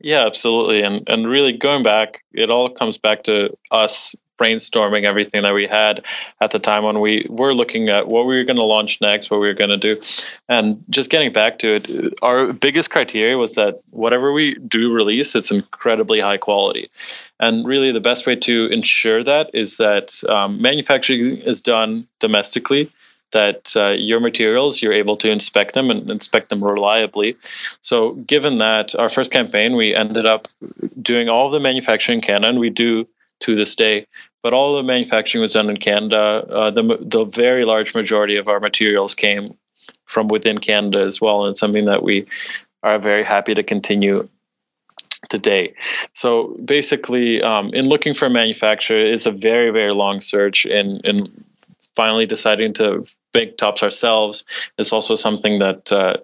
[0.00, 0.82] yeah, absolutely.
[0.82, 5.66] And and really going back, it all comes back to us brainstorming everything that we
[5.66, 6.02] had
[6.40, 9.30] at the time when we were looking at what we were going to launch next,
[9.30, 10.00] what we were going to do.
[10.48, 15.34] And just getting back to it, our biggest criteria was that whatever we do release,
[15.34, 16.90] it's incredibly high quality.
[17.38, 22.90] And really, the best way to ensure that is that um, manufacturing is done domestically
[23.32, 27.36] that uh, your materials you're able to inspect them and inspect them reliably.
[27.80, 30.46] So, given that our first campaign, we ended up
[31.00, 33.06] doing all the manufacturing in Canada, and we do
[33.40, 34.06] to this day.
[34.42, 36.46] But all the manufacturing was done in Canada.
[36.48, 39.56] Uh, the the very large majority of our materials came
[40.04, 42.26] from within Canada as well, and something that we
[42.82, 44.28] are very happy to continue
[45.28, 45.74] today.
[46.12, 51.00] So basically, um, in looking for a manufacturer is a very very long search in
[51.04, 51.44] in
[51.96, 54.44] finally deciding to make tops ourselves.
[54.78, 56.16] It's also something that uh,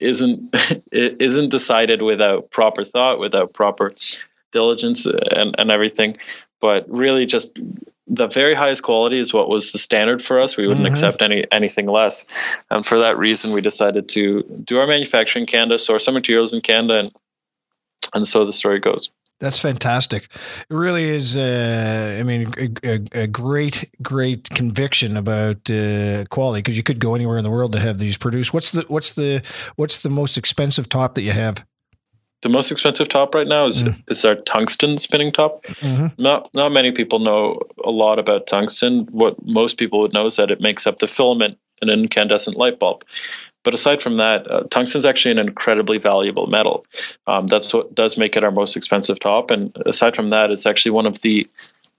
[0.00, 0.54] isn't
[0.92, 3.90] isn't decided without proper thought, without proper
[4.52, 6.16] diligence, and and everything.
[6.60, 7.58] But really, just
[8.06, 10.56] the very highest quality is what was the standard for us.
[10.56, 10.92] We wouldn't mm-hmm.
[10.92, 12.26] accept any anything less,
[12.70, 16.54] and for that reason, we decided to do our manufacturing in Canada, source some materials
[16.54, 17.12] in Canada, and
[18.14, 19.10] and so the story goes.
[19.42, 20.28] That's fantastic.
[20.70, 21.36] It really is.
[21.36, 27.16] Uh, I mean, a, a, great, great conviction about uh, quality because you could go
[27.16, 28.54] anywhere in the world to have these produced.
[28.54, 29.42] What's the what's the
[29.74, 31.66] what's the most expensive top that you have?
[32.42, 34.00] The most expensive top right now is mm.
[34.06, 35.64] is our tungsten spinning top.
[35.64, 36.22] Mm-hmm.
[36.22, 39.08] Not not many people know a lot about tungsten.
[39.10, 42.56] What most people would know is that it makes up the filament in an incandescent
[42.56, 43.02] light bulb.
[43.64, 46.84] But aside from that, uh, tungsten is actually an incredibly valuable metal.
[47.26, 49.50] Um, that's what does make it our most expensive top.
[49.50, 51.46] And aside from that, it's actually one of the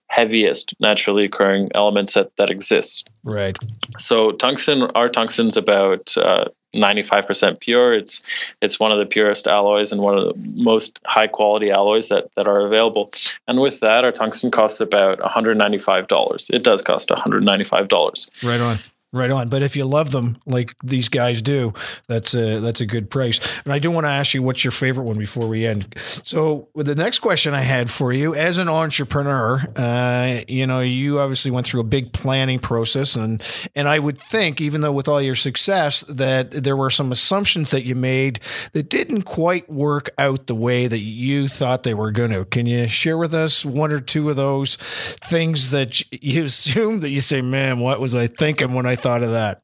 [0.07, 3.03] heaviest naturally occurring elements that, that exists.
[3.23, 3.57] Right.
[3.97, 6.45] So tungsten, our tungsten's about uh,
[6.75, 7.93] 95% pure.
[7.93, 8.21] It's
[8.61, 12.29] it's one of the purest alloys and one of the most high quality alloys that,
[12.35, 13.11] that are available.
[13.47, 16.49] And with that, our tungsten costs about $195.
[16.49, 18.29] It does cost $195.
[18.43, 18.79] Right on.
[19.13, 19.47] Right on.
[19.47, 21.73] But if you love them like these guys do,
[22.07, 23.39] that's a that's a good price.
[23.63, 25.95] And I do want to ask you what's your favorite one before we end.
[26.23, 30.79] So, with the next question I had for you, as an entrepreneur, uh, you know,
[30.79, 33.43] you obviously went through a big planning process, and
[33.75, 37.69] and I would think, even though with all your success, that there were some assumptions
[37.69, 38.39] that you made
[38.71, 42.45] that didn't quite work out the way that you thought they were going to.
[42.45, 47.09] Can you share with us one or two of those things that you assumed that
[47.09, 49.61] you say, "Man, what was I thinking when I thought of that.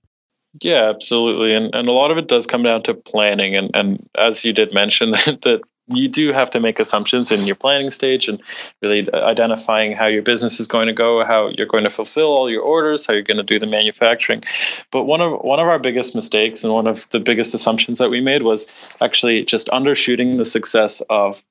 [0.62, 1.54] Yeah, absolutely.
[1.54, 4.54] And and a lot of it does come down to planning and, and as you
[4.54, 8.40] did mention that you do have to make assumptions in your planning stage and
[8.82, 12.50] really identifying how your business is going to go, how you're going to fulfill all
[12.50, 14.44] your orders, how you're going to do the manufacturing.
[14.92, 18.10] But one of one of our biggest mistakes and one of the biggest assumptions that
[18.10, 18.68] we made was
[19.02, 21.44] actually just undershooting the success of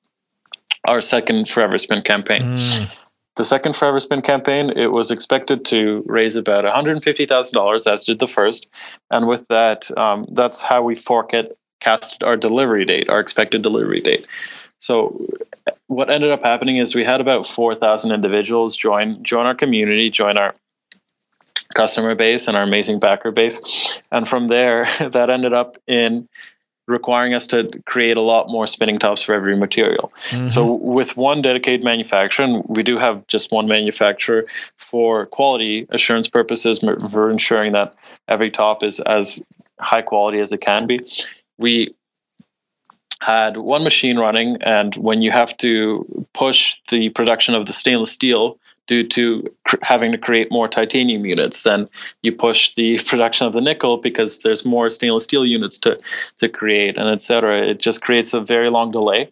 [0.87, 2.41] our second Foreverspin campaign.
[2.41, 2.91] Mm.
[3.35, 8.67] The second Foreverspin campaign, it was expected to raise about $150,000, as did the first.
[9.11, 14.27] And with that, um, that's how we forecast our delivery date, our expected delivery date.
[14.79, 15.25] So
[15.87, 20.37] what ended up happening is we had about 4,000 individuals join join our community, join
[20.37, 20.55] our
[21.75, 23.99] customer base and our amazing backer base.
[24.11, 26.27] And from there, that ended up in
[26.89, 30.11] requiring us to create a lot more spinning tops for every material.
[30.29, 30.47] Mm-hmm.
[30.47, 34.45] So with one dedicated manufacturer, and we do have just one manufacturer
[34.77, 36.79] for quality assurance purposes,
[37.11, 37.93] for ensuring that
[38.27, 39.43] every top is as
[39.79, 40.99] high quality as it can be.
[41.57, 41.93] We
[43.21, 48.11] had one machine running, and when you have to push the production of the stainless
[48.11, 48.57] steel
[48.89, 51.61] due to cr- having to create more titanium units.
[51.61, 51.87] Then
[52.23, 55.97] you push the production of the nickel because there's more stainless steel units to,
[56.39, 57.61] to create and etc.
[57.67, 59.29] It just creates a very long delay.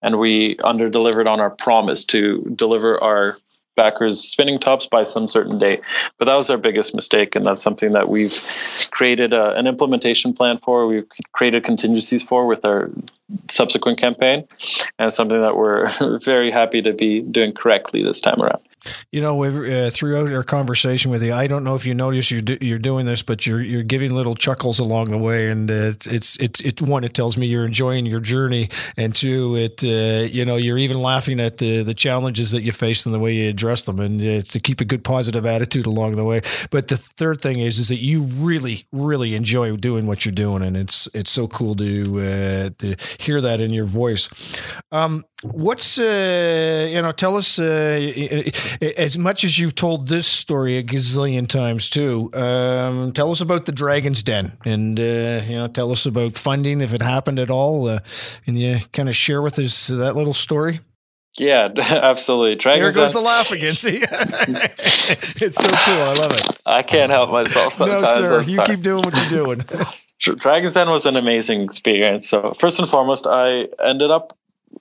[0.00, 3.36] And we under delivered on our promise to deliver our
[3.76, 5.80] backers spinning tops by some certain date.
[6.18, 8.42] But that was our biggest mistake, and that's something that we've
[8.90, 10.86] created a, an implementation plan for.
[10.86, 12.90] We've created contingencies for with our
[13.50, 14.46] subsequent campaign,
[14.98, 18.62] and something that we're very happy to be doing correctly this time around.
[19.12, 22.40] You know, uh, throughout our conversation with you, I don't know if you notice you're
[22.40, 25.74] do, you're doing this, but you're you're giving little chuckles along the way, and uh,
[25.74, 27.04] it's it's it's it's one.
[27.04, 30.98] It tells me you're enjoying your journey, and two, it uh, you know you're even
[31.00, 34.20] laughing at the the challenges that you face and the way you address them, and
[34.20, 36.40] uh, to keep a good positive attitude along the way.
[36.70, 40.62] But the third thing is is that you really really enjoy doing what you're doing,
[40.62, 44.28] and it's it's so cool to uh, to hear that in your voice.
[44.92, 50.82] Um, what's uh, you know tell us as much as you've told this story a
[50.82, 55.90] gazillion times too, um, tell us about the Dragon's Den, and uh, you know, tell
[55.92, 57.88] us about funding if it happened at all.
[57.88, 58.00] Uh,
[58.46, 60.80] and you kind of share with us that little story.
[61.38, 62.56] Yeah, absolutely.
[62.56, 63.22] Dragon's Here goes Den.
[63.22, 63.76] the laugh again.
[63.76, 66.02] See, it's so cool.
[66.02, 66.60] I love it.
[66.66, 68.14] I can't help myself sometimes.
[68.14, 68.50] No, sir.
[68.50, 69.64] You keep doing what you're doing.
[70.18, 72.28] Dragon's Den was an amazing experience.
[72.28, 74.36] So first and foremost, I ended up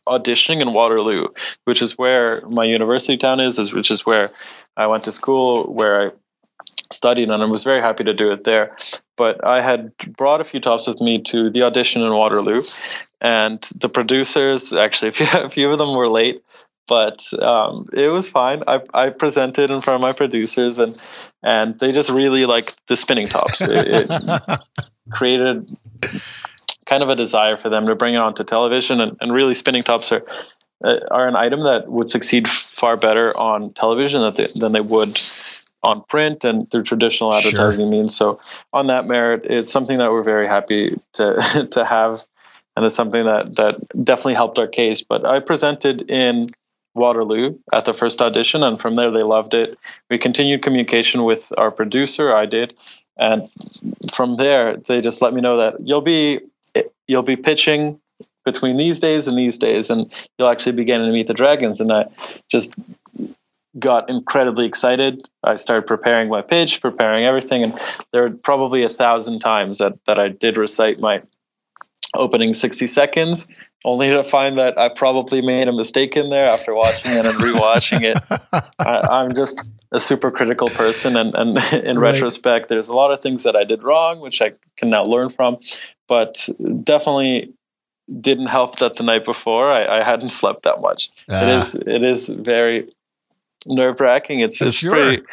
[0.07, 1.27] auditioning in Waterloo,
[1.65, 4.29] which is where my university town is, which is where
[4.77, 6.11] I went to school, where I
[6.91, 8.75] studied, and I was very happy to do it there.
[9.17, 12.63] But I had brought a few tops with me to the audition in Waterloo,
[13.21, 16.41] and the producers actually, a few of them were late,
[16.87, 18.63] but um, it was fine.
[18.67, 20.99] I, I presented in front of my producers, and
[21.43, 23.61] and they just really liked the spinning tops.
[23.61, 24.59] It, it
[25.11, 25.77] created
[26.89, 29.83] kind of a desire for them to bring it onto television, and, and really spinning
[29.83, 30.25] tops are
[30.83, 34.81] uh, are an item that would succeed far better on television than they, than they
[34.81, 35.19] would
[35.83, 37.91] on print and through traditional advertising sure.
[37.91, 38.15] means.
[38.15, 38.39] So
[38.73, 42.25] on that merit, it's something that we're very happy to to have,
[42.75, 45.01] and it's something that that definitely helped our case.
[45.01, 46.49] But I presented in
[46.95, 49.77] Waterloo at the first audition, and from there they loved it.
[50.09, 52.33] We continued communication with our producer.
[52.33, 52.73] I did,
[53.17, 53.49] and
[54.11, 56.39] from there they just let me know that you'll be
[57.07, 57.99] you'll be pitching
[58.45, 61.81] between these days and these days, and you'll actually be getting to meet the dragons.
[61.81, 62.05] And I
[62.49, 62.73] just
[63.77, 65.27] got incredibly excited.
[65.43, 67.79] I started preparing my pitch, preparing everything, and
[68.11, 71.21] there were probably a thousand times that, that I did recite my
[72.15, 73.47] opening 60 seconds,
[73.85, 77.37] only to find that I probably made a mistake in there after watching it and
[77.37, 78.17] rewatching it.
[78.79, 82.13] I, am just a super critical person, and, and in right.
[82.13, 85.29] retrospect, there's a lot of things that I did wrong, which I can now learn
[85.29, 85.57] from,
[86.09, 86.49] but
[86.83, 87.53] definitely
[88.19, 91.09] didn't help that the night before I, I hadn't slept that much.
[91.27, 91.57] It ah.
[91.57, 92.81] is it is very
[93.65, 94.39] nerve wracking.
[94.39, 94.91] It's, it's sure.
[94.91, 95.23] pretty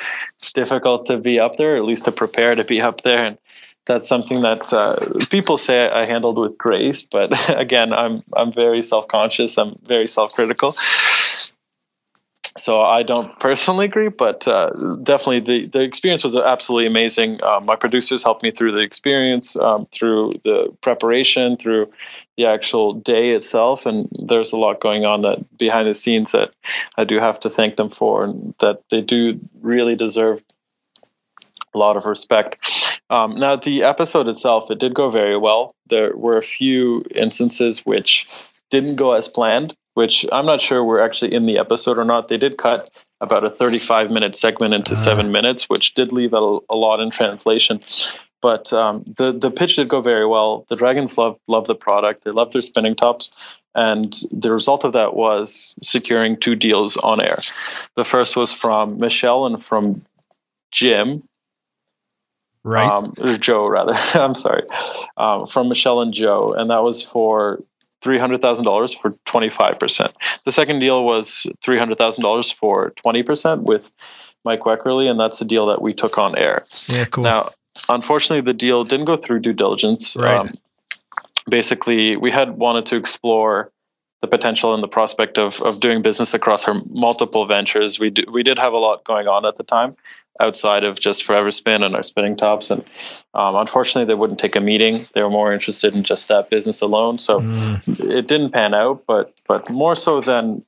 [0.55, 3.25] difficult to be up there, at least to prepare to be up there.
[3.25, 3.39] And
[3.87, 7.05] that's something that uh, people say I handled with grace.
[7.05, 9.57] But again, I'm I'm very self conscious.
[9.59, 10.77] I'm very self critical.
[12.57, 14.71] So I don't personally agree, but uh,
[15.03, 17.43] definitely the, the experience was absolutely amazing.
[17.43, 21.91] Um, my producers helped me through the experience, um, through the preparation, through
[22.37, 23.87] the actual day itself.
[23.87, 26.51] And there's a lot going on that behind the scenes that
[26.97, 30.43] I do have to thank them for, and that they do really deserve
[31.75, 33.01] a lot of respect.
[33.11, 35.75] Um, now, the episode itself, it did go very well.
[35.89, 38.27] There were a few instances which
[38.71, 42.29] didn't go as planned, which I'm not sure were actually in the episode or not.
[42.29, 42.91] They did cut
[43.23, 44.97] about a 35 minute segment into uh.
[44.97, 47.81] seven minutes, which did leave a, a lot in translation.
[48.43, 50.67] But um, the the pitch did go very well.
[50.69, 52.25] The Dragons love love the product.
[52.25, 53.31] They love their spinning tops,
[53.75, 57.39] and the result of that was securing two deals on air.
[57.95, 60.05] The first was from Michelle and from
[60.71, 61.23] Jim,
[62.65, 62.87] right?
[62.87, 63.95] Um, or Joe rather.
[64.15, 64.65] I'm sorry,
[65.17, 67.63] um, from Michelle and Joe, and that was for
[68.07, 70.15] three hundred thousand dollars for twenty five percent.
[70.45, 73.91] The second deal was three hundred thousand dollars for twenty percent with
[74.45, 76.65] Mike Wekerle, and that's the deal that we took on air.
[76.87, 77.25] Yeah, cool.
[77.25, 77.51] Now
[77.89, 80.17] unfortunately, the deal didn't go through due diligence.
[80.17, 80.37] Right.
[80.37, 80.55] Um,
[81.51, 83.73] basically, we had wanted to explore
[84.21, 87.99] the potential and the prospect of of doing business across our multiple ventures.
[87.99, 89.97] We do, we did have a lot going on at the time
[90.41, 92.85] outside of just Foreverspin and our spinning tops, and
[93.35, 95.07] um, unfortunately, they wouldn't take a meeting.
[95.15, 97.19] They were more interested in just that business alone.
[97.19, 98.13] So mm.
[98.13, 99.05] it didn't pan out.
[99.07, 100.65] But but more so than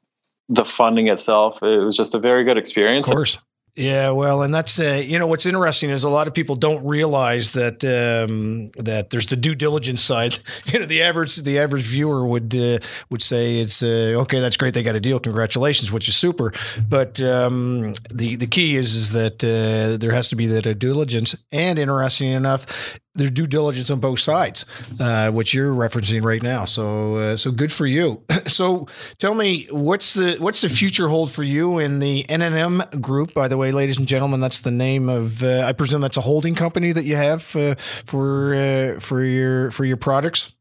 [0.49, 3.09] the funding itself, it was just a very good experience.
[3.09, 3.39] Of course.
[3.79, 6.85] Yeah, well, and that's uh, you know what's interesting is a lot of people don't
[6.85, 10.39] realize that um, that there's the due diligence side.
[10.67, 12.79] You know, the average the average viewer would uh,
[13.11, 16.53] would say it's uh, okay, that's great, they got a deal, congratulations, which is super.
[16.89, 20.75] But um, the the key is is that uh, there has to be that due
[20.75, 24.65] diligence, and interesting enough, there's due diligence on both sides,
[25.01, 26.65] uh, which you're referencing right now.
[26.65, 28.23] So, uh, so good for you.
[28.47, 28.87] so,
[29.19, 33.35] tell me what's the what's the future hold for you in the NNM Group?
[33.35, 35.43] By the way, ladies and gentlemen, that's the name of.
[35.43, 39.71] Uh, I presume that's a holding company that you have uh, for uh, for your
[39.71, 40.53] for your products.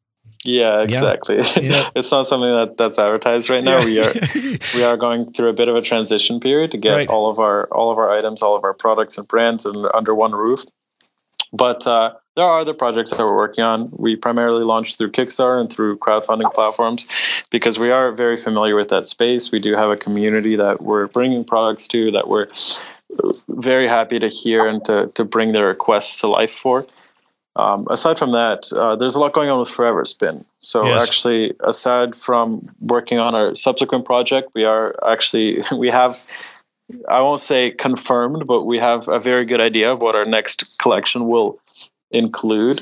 [0.43, 1.37] Yeah, exactly.
[1.57, 1.89] Yeah.
[1.95, 3.79] it's not something that, that's advertised right now.
[3.79, 3.85] Yeah.
[3.85, 7.07] We are we are going through a bit of a transition period to get right.
[7.07, 10.15] all of our all of our items, all of our products and brands and under
[10.15, 10.63] one roof.
[11.53, 13.89] But uh, there are other projects that we're working on.
[13.91, 17.07] We primarily launch through Kickstarter and through crowdfunding platforms
[17.49, 19.51] because we are very familiar with that space.
[19.51, 22.47] We do have a community that we're bringing products to that we're
[23.49, 26.86] very happy to hear and to, to bring their requests to life for.
[27.55, 30.45] Um, aside from that, uh, there's a lot going on with Foreverspin.
[30.59, 31.07] So yes.
[31.07, 36.24] actually, aside from working on our subsequent project, we are actually we have
[37.09, 40.78] I won't say confirmed, but we have a very good idea of what our next
[40.78, 41.59] collection will
[42.11, 42.80] include.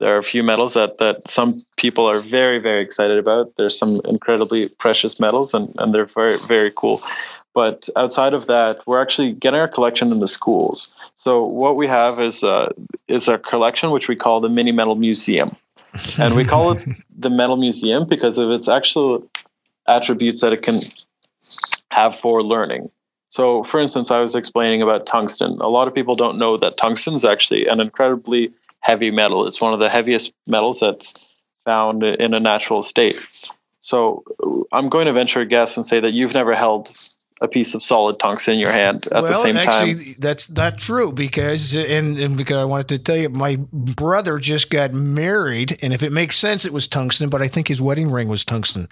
[0.00, 3.54] There are a few metals that, that some people are very, very excited about.
[3.56, 7.00] There's some incredibly precious metals, and, and they're very, very cool.
[7.54, 10.88] But outside of that, we're actually getting our collection in the schools.
[11.14, 12.72] So what we have is uh,
[13.06, 15.56] is our collection, which we call the Mini Metal Museum,
[16.18, 16.84] and we call it
[17.16, 19.26] the Metal Museum because of its actual
[19.86, 20.80] attributes that it can
[21.90, 22.90] have for learning.
[23.28, 25.58] So, for instance, I was explaining about tungsten.
[25.60, 29.46] A lot of people don't know that tungsten is actually an incredibly heavy metal.
[29.46, 31.14] It's one of the heaviest metals that's
[31.64, 33.26] found in a natural state.
[33.80, 34.24] So
[34.72, 36.92] I'm going to venture a guess and say that you've never held
[37.44, 40.14] a piece of solid tungsten in your hand at well, the same actually, time.
[40.18, 44.70] That's not true because and, and, because I wanted to tell you, my brother just
[44.70, 48.10] got married, and if it makes sense, it was tungsten, but I think his wedding
[48.10, 48.88] ring was tungsten.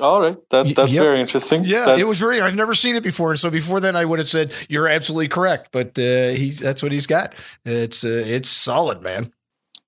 [0.00, 1.02] All right, that, that's yep.
[1.02, 1.64] very interesting.
[1.64, 2.40] Yeah, that, it was very.
[2.40, 5.28] I've never seen it before, and so before then, I would have said you're absolutely
[5.28, 5.70] correct.
[5.72, 7.34] But uh, he, that's what he's got.
[7.64, 9.32] It's uh, it's solid, man.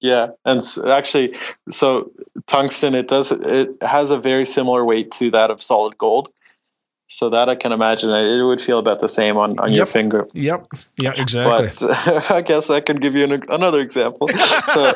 [0.00, 1.36] Yeah, and actually,
[1.70, 2.10] so
[2.46, 6.30] tungsten it does it has a very similar weight to that of solid gold.
[7.12, 9.76] So that I can imagine it would feel about the same on, on yep.
[9.76, 10.26] your finger.
[10.32, 10.66] Yep.
[10.96, 11.68] Yeah, exactly.
[11.78, 14.28] But I guess I can give you an, another example.
[14.28, 14.94] So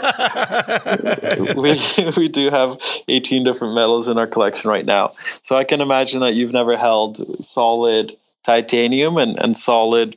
[1.59, 1.79] we
[2.17, 5.13] we do have 18 different metals in our collection right now.
[5.43, 8.15] So I can imagine that you've never held solid
[8.45, 10.17] titanium and, and solid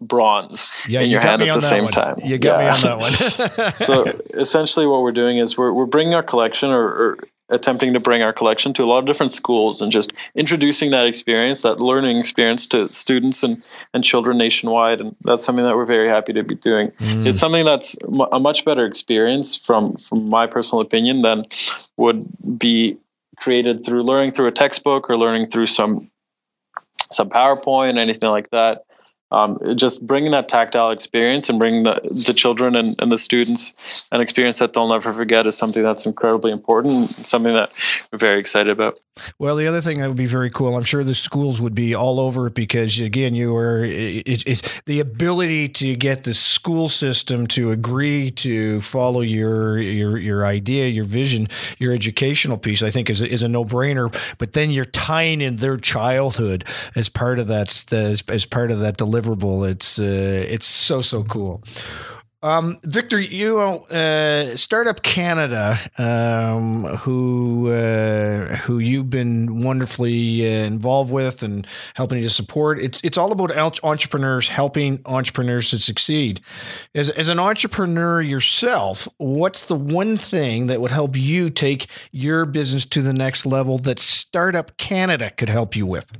[0.00, 1.92] bronze yeah, in you your hand at the same one.
[1.92, 2.18] time.
[2.24, 2.66] You got yeah.
[2.66, 3.74] me on that one.
[3.76, 4.04] so
[4.34, 8.22] essentially, what we're doing is we're we're bringing our collection or, or, attempting to bring
[8.22, 12.16] our collection to a lot of different schools and just introducing that experience, that learning
[12.16, 13.62] experience, to students and
[13.94, 15.00] and children nationwide.
[15.00, 16.90] And that's something that we're very happy to be doing.
[17.00, 17.26] Mm.
[17.26, 17.96] It's something that's
[18.32, 21.44] a much better experience from from my personal opinion than
[21.96, 22.26] would
[22.58, 22.96] be
[23.38, 26.10] created through learning through a textbook or learning through some
[27.12, 28.85] some PowerPoint, anything like that
[29.32, 33.72] um, just bringing that tactile experience and bringing the, the children and, and the students
[34.12, 37.72] an experience that they'll never forget is something that's incredibly important something that
[38.12, 39.00] we're very excited about.
[39.38, 41.94] Well the other thing that would be very cool i'm sure the schools would be
[41.94, 46.88] all over it because again you are it, it's the ability to get the school
[46.88, 51.48] system to agree to follow your your your idea your vision
[51.78, 55.78] your educational piece i think is, is a no-brainer but then you're tying in their
[55.78, 56.64] childhood
[56.94, 59.68] as part of that as, as part of that delivery deliverable.
[59.68, 61.62] It's uh, it's so so cool.
[62.42, 71.10] Um, Viktor, you uh, Startup Canada, um, who uh, who you've been wonderfully uh, involved
[71.10, 72.78] with and helping to support.
[72.78, 76.40] It's it's all about entrepreneurs helping entrepreneurs to succeed.
[76.94, 82.44] As as an entrepreneur yourself, what's the one thing that would help you take your
[82.44, 86.12] business to the next level that Startup Canada could help you with?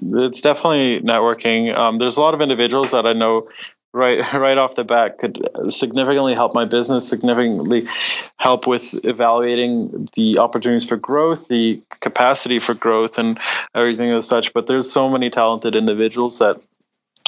[0.00, 1.76] It's definitely networking.
[1.76, 3.48] Um, there's a lot of individuals that I know
[3.92, 5.38] right right off the bat could
[5.68, 7.88] significantly help my business, significantly
[8.36, 13.38] help with evaluating the opportunities for growth, the capacity for growth, and
[13.74, 14.52] everything as such.
[14.52, 16.60] But there's so many talented individuals that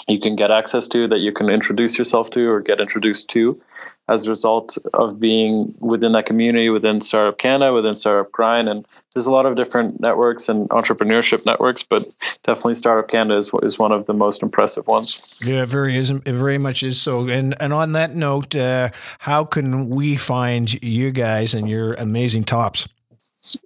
[0.09, 3.61] you can get access to, that you can introduce yourself to, or get introduced to
[4.09, 8.69] as a result of being within that community, within Startup Canada, within Startup Grind.
[8.69, 12.07] And there's a lot of different networks and entrepreneurship networks, but
[12.45, 15.25] definitely Startup Canada is, is one of the most impressive ones.
[15.41, 17.29] Yeah, very is it very much is so.
[17.29, 18.91] And and on that note, uh,
[19.21, 22.87] how can we find you guys and your amazing tops?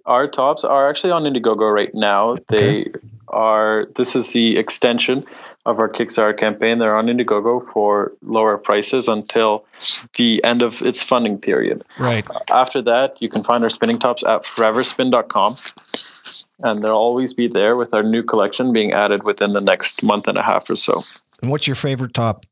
[0.05, 2.31] Our tops are actually on Indiegogo right now.
[2.31, 2.43] Okay.
[2.49, 2.91] They
[3.27, 3.87] are.
[3.95, 5.25] This is the extension
[5.65, 6.79] of our Kickstarter campaign.
[6.79, 9.65] They're on Indiegogo for lower prices until
[10.15, 11.83] the end of its funding period.
[11.99, 12.27] Right.
[12.49, 15.55] After that, you can find our spinning tops at foreverspin.com.
[16.61, 20.27] And they'll always be there with our new collection being added within the next month
[20.27, 20.99] and a half or so.
[21.41, 22.45] And what's your favorite top?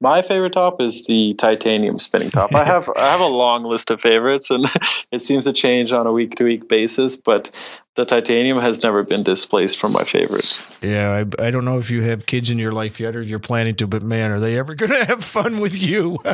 [0.00, 2.54] My favorite top is the titanium spinning top.
[2.54, 4.64] I have I have a long list of favorites, and
[5.12, 7.16] it seems to change on a week to week basis.
[7.16, 7.50] But
[7.98, 10.70] the titanium has never been displaced from my favorites.
[10.80, 13.40] Yeah, I, I don't know if you have kids in your life yet or you're
[13.40, 16.16] planning to, but man, are they ever going to have fun with you?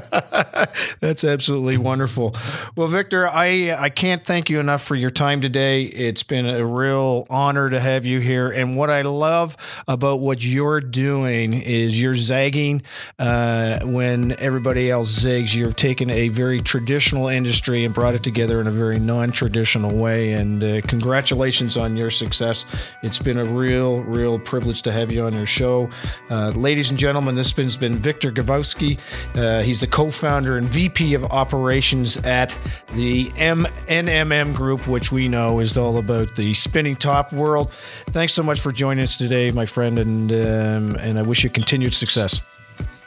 [1.01, 2.37] That's absolutely wonderful.
[2.77, 5.85] Well, Viktor, I I can't thank you enough for your time today.
[5.85, 8.51] It's been a real honor to have you here.
[8.51, 9.57] And what I love
[9.89, 12.83] about what you're doing is you're zagging
[13.19, 15.55] uh, when everybody else zigs.
[15.55, 20.35] You've taken a very traditional industry and brought it together in a very non-traditional way.
[20.35, 22.67] And uh, congratulations congratulations on your success.
[23.03, 25.89] It's been a real, real privilege to have you on your show.
[26.31, 28.99] Uh, ladies and gentlemen, this has been Viktor Grabovskyy.
[29.35, 32.57] Uh, he's the co founder and VP of operations at
[32.95, 37.73] the MNMM Group, which we know is all about the spinning top world.
[38.07, 41.51] Thanks so much for joining us today, my friend, and, um, and I wish you
[41.51, 42.41] continued success.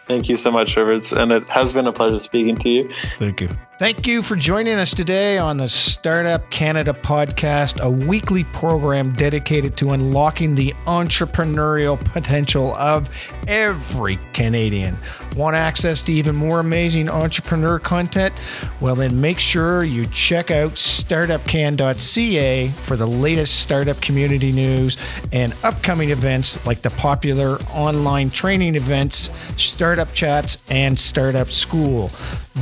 [0.07, 1.11] Thank you so much, Rivers.
[1.11, 2.93] And it has been a pleasure speaking to you.
[3.19, 3.49] Thank you.
[3.79, 9.77] Thank you for joining us today on the Startup Canada podcast, a weekly program dedicated
[9.77, 13.07] to unlocking the entrepreneurial potential of
[13.47, 14.97] every Canadian.
[15.35, 18.33] Want access to even more amazing entrepreneur content?
[18.81, 24.97] Well, then make sure you check out startupcan.ca for the latest startup community news
[25.31, 32.09] and upcoming events like the popular online training events, Startup Chats, and Startup School.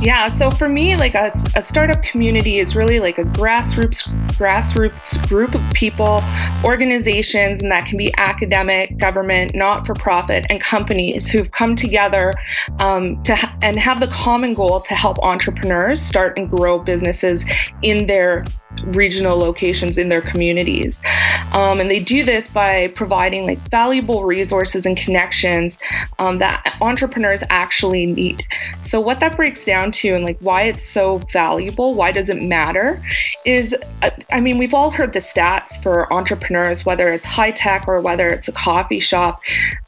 [0.00, 5.28] Yeah so for me like a, a startup community is really like a grassroots grassroots
[5.28, 6.22] group of people
[6.64, 12.32] organizations and that can be academic government not-for-profit and companies who've come together
[12.80, 17.44] um, to ha- and have the common goal to help entrepreneurs start and grow businesses
[17.82, 18.44] in their
[18.84, 21.02] regional locations in their communities.
[21.52, 25.78] Um, and they do this by providing like valuable resources and connections
[26.18, 28.42] um, that entrepreneurs actually need.
[28.82, 32.42] So what that breaks down to and like why it's so valuable, why does it
[32.42, 33.02] matter
[33.44, 37.86] is uh, I mean, we've all heard the stats for entrepreneurs, whether it's high tech
[37.88, 39.40] or whether it's a coffee shop.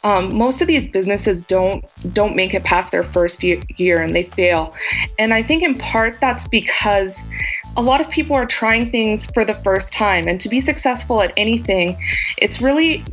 [0.04, 4.14] Um, most of these businesses don't don't make it past their first year, year and
[4.14, 4.74] they fail.
[5.18, 7.22] And I think in part that's because
[7.76, 8.46] a lot of people are
[8.78, 10.26] trying things for the first time.
[10.26, 11.96] And to be successful at anything,
[12.38, 13.04] it's really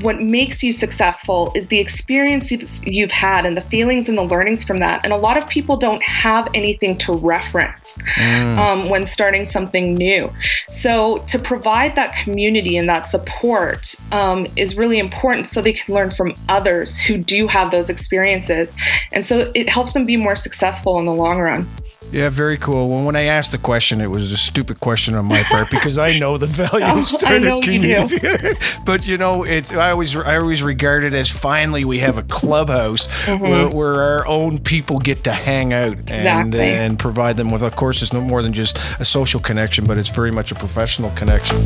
[0.00, 4.22] what makes you successful is the experience you've, you've, had and the feelings and the
[4.22, 5.02] learnings from that.
[5.04, 8.58] And a lot of people don't have anything to reference mm.
[8.58, 10.30] um, when starting something new.
[10.68, 15.94] So to provide that community and that support um, is really important so they can
[15.94, 18.72] learn from others who do have those experiences.
[19.12, 21.66] And so it helps them be more successful in the long run.
[22.12, 22.90] Yeah, very cool.
[22.90, 25.96] Well, when I asked the question, it was a stupid question on my part because
[25.96, 28.18] I know the value oh, of startup community.
[28.22, 28.54] You
[28.84, 32.22] but you know, it's I always I always regard it as finally we have a
[32.24, 33.42] clubhouse mm-hmm.
[33.42, 36.60] where, where our own people get to hang out exactly.
[36.60, 37.62] and and provide them with.
[37.62, 40.54] Of course, it's no more than just a social connection, but it's very much a
[40.54, 41.56] professional connection.